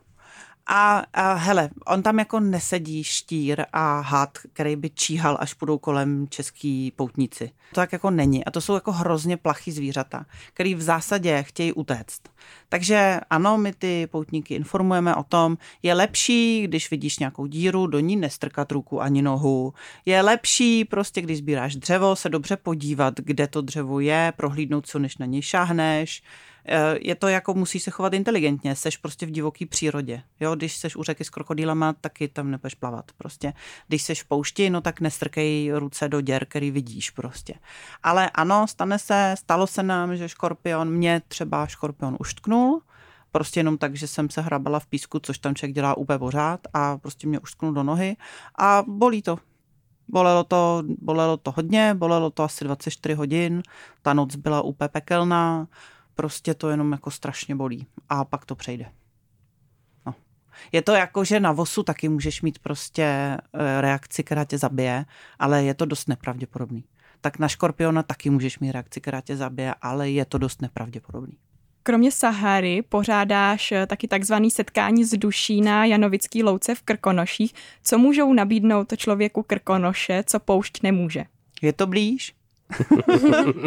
[0.66, 5.78] A, a hele, on tam jako nesedí štír a had, který by číhal, až půjdou
[5.78, 7.50] kolem český poutníci.
[7.70, 8.44] To tak jako není.
[8.44, 12.22] A to jsou jako hrozně plachý zvířata, který v zásadě chtějí utéct.
[12.68, 18.00] Takže ano, my ty poutníky informujeme o tom, je lepší, když vidíš nějakou díru, do
[18.00, 19.74] ní nestrkat ruku ani nohu.
[20.06, 24.98] Je lepší prostě, když sbíráš dřevo, se dobře podívat, kde to dřevo je, prohlídnout co,
[24.98, 26.22] než na něj šáhneš
[27.00, 30.22] je to jako musí se chovat inteligentně, seš prostě v divoké přírodě.
[30.40, 33.52] Jo, když seš u řeky s krokodýlama, taky tam nebudeš plavat prostě.
[33.88, 37.54] Když seš v poušti, no tak nestrkej ruce do děr, který vidíš prostě.
[38.02, 42.82] Ale ano, stane se, stalo se nám, že škorpion, mě třeba škorpion uštknul,
[43.32, 46.60] prostě jenom tak, že jsem se hrabala v písku, což tam člověk dělá úplně pořád
[46.74, 48.16] a prostě mě uštknul do nohy
[48.58, 49.38] a bolí to.
[50.08, 53.62] Bolelo to, bolelo to hodně, bolelo to asi 24 hodin,
[54.02, 55.68] ta noc byla úplně pekelná,
[56.14, 58.86] prostě to jenom jako strašně bolí a pak to přejde.
[60.06, 60.14] No.
[60.72, 65.04] Je to jako, že na vosu taky můžeš mít prostě eh, reakci, která tě zabije,
[65.38, 66.84] ale je to dost nepravděpodobný.
[67.20, 71.38] Tak na škorpiona taky můžeš mít reakci, která tě zabije, ale je to dost nepravděpodobný.
[71.82, 77.54] Kromě Sahary pořádáš eh, taky takzvaný setkání z duší na Janovický louce v Krkonoších.
[77.84, 81.24] Co můžou nabídnout člověku Krkonoše, co poušť nemůže?
[81.62, 82.34] Je to blíž?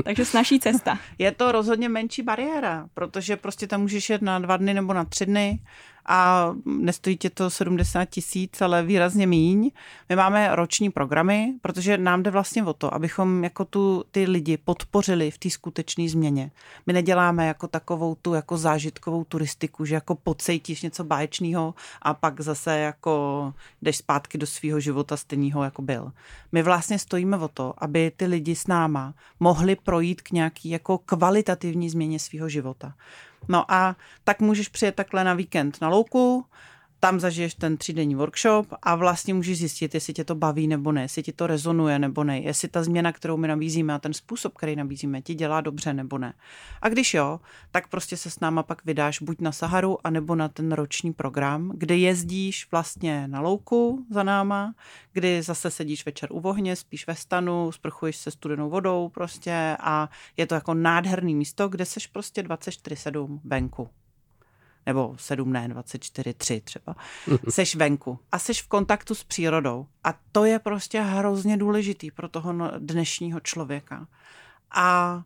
[0.04, 1.00] Takže snaží cesta.
[1.18, 5.06] Je to rozhodně menší bariéra, protože prostě tam můžeš jet na dva dny nebo na
[5.06, 5.60] tři dny
[6.06, 9.72] a nestojí tě to 70 tisíc, ale výrazně míň.
[10.10, 14.58] My máme roční programy, protože nám jde vlastně o to, abychom jako tu ty lidi
[14.58, 16.52] podpořili v té skutečné změně.
[16.86, 22.42] My neděláme jako takovou tu jako zážitkovou turistiku, že jako pocejtíš něco báječného a pak
[22.42, 26.12] zase jako jdeš zpátky do svého života stejného, jako byl.
[26.52, 30.98] My vlastně stojíme o to, aby ty lidi s náma mohli projít k nějaký jako
[30.98, 32.94] kvalitativní změně svého života.
[33.48, 36.46] No a tak můžeš přijet takhle na víkend na louku,
[37.00, 41.02] tam zažiješ ten třídenní workshop a vlastně můžeš zjistit, jestli tě to baví nebo ne,
[41.02, 44.54] jestli ti to rezonuje nebo ne, jestli ta změna, kterou my nabízíme a ten způsob,
[44.54, 46.34] který nabízíme, ti dělá dobře nebo ne.
[46.82, 47.40] A když jo,
[47.72, 51.72] tak prostě se s náma pak vydáš buď na Saharu, anebo na ten roční program,
[51.76, 54.76] kde jezdíš vlastně na louku za náma,
[55.14, 60.10] kdy zase sedíš večer u ohně, spíš ve stanu, sprchuješ se studenou vodou prostě a
[60.38, 63.90] je to jako nádherný místo, kde seš prostě 24-7 venku
[64.86, 66.96] nebo 7 ne, 24, 3 třeba,
[67.50, 69.88] seš venku a seš v kontaktu s přírodou.
[70.04, 74.08] A to je prostě hrozně důležitý pro toho no, dnešního člověka.
[74.72, 75.24] A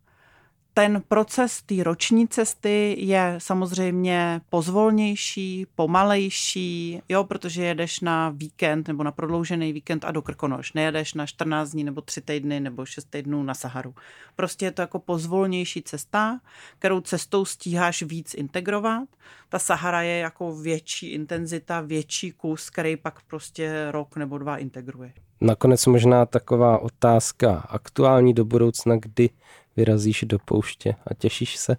[0.74, 9.04] ten proces té roční cesty je samozřejmě pozvolnější, pomalejší, jo, protože jedeš na víkend nebo
[9.04, 10.74] na prodloužený víkend a do Krkonoš.
[10.74, 13.96] Nejedeš na 14 dní nebo 3 týdny nebo 6 týdnů na Saharu.
[14.36, 16.40] Prostě je to jako pozvolnější cesta,
[16.80, 19.10] kterou cestou stíháš víc integrovat.
[19.50, 25.14] Ta Sahara je jako větší intenzita, větší kus, který pak prostě rok nebo dva integruje.
[25.42, 29.30] Nakonec možná taková otázka aktuální do budoucna, kdy
[29.80, 31.78] vyrazíš do pouště a těšíš se?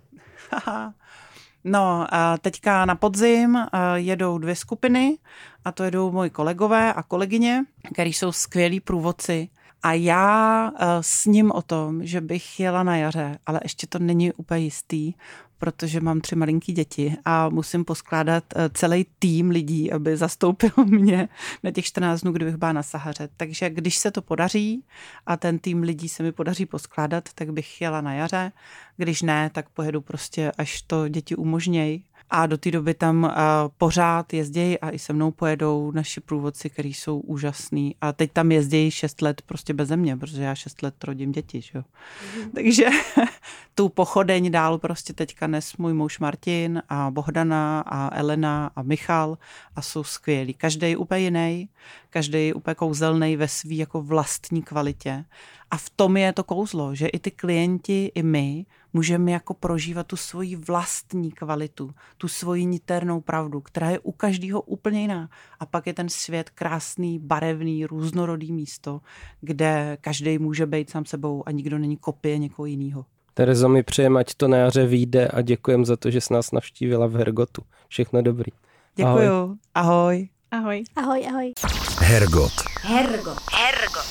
[1.65, 2.07] No,
[2.41, 3.59] teďka na podzim
[3.95, 5.19] jedou dvě skupiny
[5.65, 9.49] a to jedou moji kolegové a kolegyně, kteří jsou skvělí průvodci
[9.83, 14.33] a já s ním o tom, že bych jela na jaře, ale ještě to není
[14.33, 15.13] úplně jistý,
[15.61, 21.29] protože mám tři malinký děti a musím poskládat eh, celý tým lidí, aby zastoupil mě
[21.63, 23.29] na těch 14 dnů, kdybych byla na Sahaře.
[23.37, 24.85] Takže když se to podaří
[25.27, 28.53] a ten tým lidí se mi podaří poskládat, tak bych jela na jaře.
[28.97, 33.31] Když ne, tak pojedu prostě, až to děti umožnějí a do té doby tam uh,
[33.79, 37.95] pořád jezdějí a i se mnou pojedou naši průvodci, kteří jsou úžasní.
[38.01, 41.61] A teď tam jezdějí šest let prostě bez mě, protože já šest let rodím děti.
[41.61, 41.79] Že?
[41.79, 42.51] Mm.
[42.51, 42.87] Takže
[43.75, 49.39] tu pochodeň dál prostě teďka nes můj muž Martin a Bohdana a Elena a Michal
[49.77, 50.55] a jsou skvělí.
[50.55, 51.69] Každý úplně jiný,
[52.11, 55.25] každý úplně kouzelný ve svý jako vlastní kvalitě.
[55.71, 60.07] A v tom je to kouzlo, že i ty klienti, i my můžeme jako prožívat
[60.07, 65.29] tu svoji vlastní kvalitu, tu svoji niternou pravdu, která je u každého úplně jiná.
[65.61, 69.01] A pak je ten svět krásný, barevný, různorodý místo,
[69.41, 73.05] kde každý může být sám sebou a nikdo není kopie někoho jiného.
[73.35, 76.53] Terezo, mi přejeme, ať to na jaře vyjde a děkujem za to, že jsi nás
[76.53, 77.63] navštívila v Hergotu.
[77.89, 78.53] Všechno dobrý.
[78.97, 79.57] Děkuju.
[79.75, 80.29] Ahoj.
[80.51, 80.85] Ahoj.
[80.97, 81.53] Ahoj, ahoj.
[81.99, 82.53] Hergot.
[82.81, 83.39] Hergot.
[83.53, 84.07] Hergot.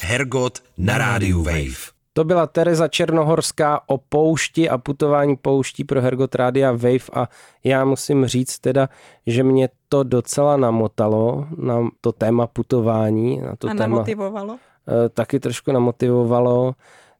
[0.00, 2.01] Hergot na rádiu Wave.
[2.12, 7.28] To byla Tereza Černohorská o poušti a putování pouští pro Hergot Rádia Wave a
[7.64, 8.88] já musím říct teda,
[9.26, 13.40] že mě to docela namotalo na to téma putování.
[13.40, 14.58] Na to a téma, namotivovalo?
[14.88, 16.74] Eh, taky trošku namotivovalo.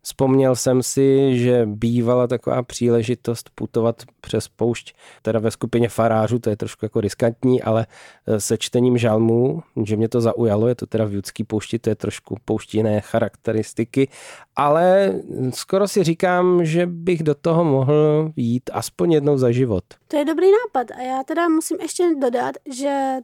[0.05, 6.51] Vzpomněl jsem si, že bývala taková příležitost putovat přes poušť, teda ve skupině farářů, to
[6.51, 7.87] je trošku jako riskantní, ale
[8.27, 11.91] eh, se čtením žalmů, že mě to zaujalo, je to teda v judský poušti, to
[11.91, 14.09] je trošku pouštinné charakteristiky,
[14.57, 15.15] ale
[15.51, 19.85] skoro si říkám, že bych do toho mohl jít aspoň jednou za život.
[20.09, 23.21] To je dobrý nápad a já teda musím ještě dodat, že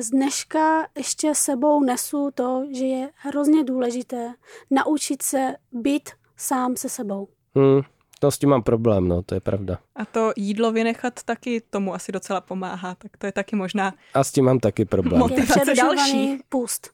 [0.00, 4.34] z dneška ještě sebou nesu to, že je hrozně důležité
[4.70, 7.28] naučit se být sám se sebou.
[7.54, 7.80] Hmm,
[8.20, 9.78] to s tím mám problém, no, to je pravda.
[9.96, 14.24] A to jídlo vynechat taky tomu asi docela pomáhá, tak to je taky možná A
[14.24, 15.18] s tím mám taky problém.
[15.18, 16.38] motivace další.
[16.48, 16.90] pust.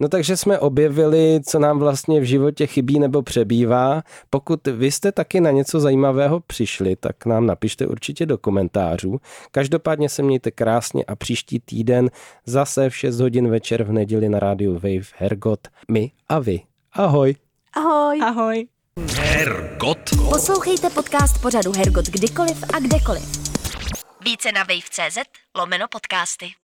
[0.00, 4.02] No takže jsme objevili, co nám vlastně v životě chybí nebo přebývá.
[4.30, 9.20] Pokud vy jste taky na něco zajímavého přišli, tak nám napište určitě do komentářů.
[9.50, 12.10] Každopádně se mějte krásně a příští týden
[12.46, 15.60] zase v 6 hodin večer v neděli na rádiu Wave Hergot.
[15.90, 16.60] My a vy.
[16.92, 17.34] Ahoj.
[17.76, 18.20] Ahoj.
[18.22, 18.66] Ahoj.
[19.00, 19.98] Hergot.
[20.30, 23.22] Poslouchejte podcast pořadu Hergot kdykoliv a kdekoliv.
[24.24, 25.18] Více na wave.cz
[25.56, 26.46] lomeno podcasty.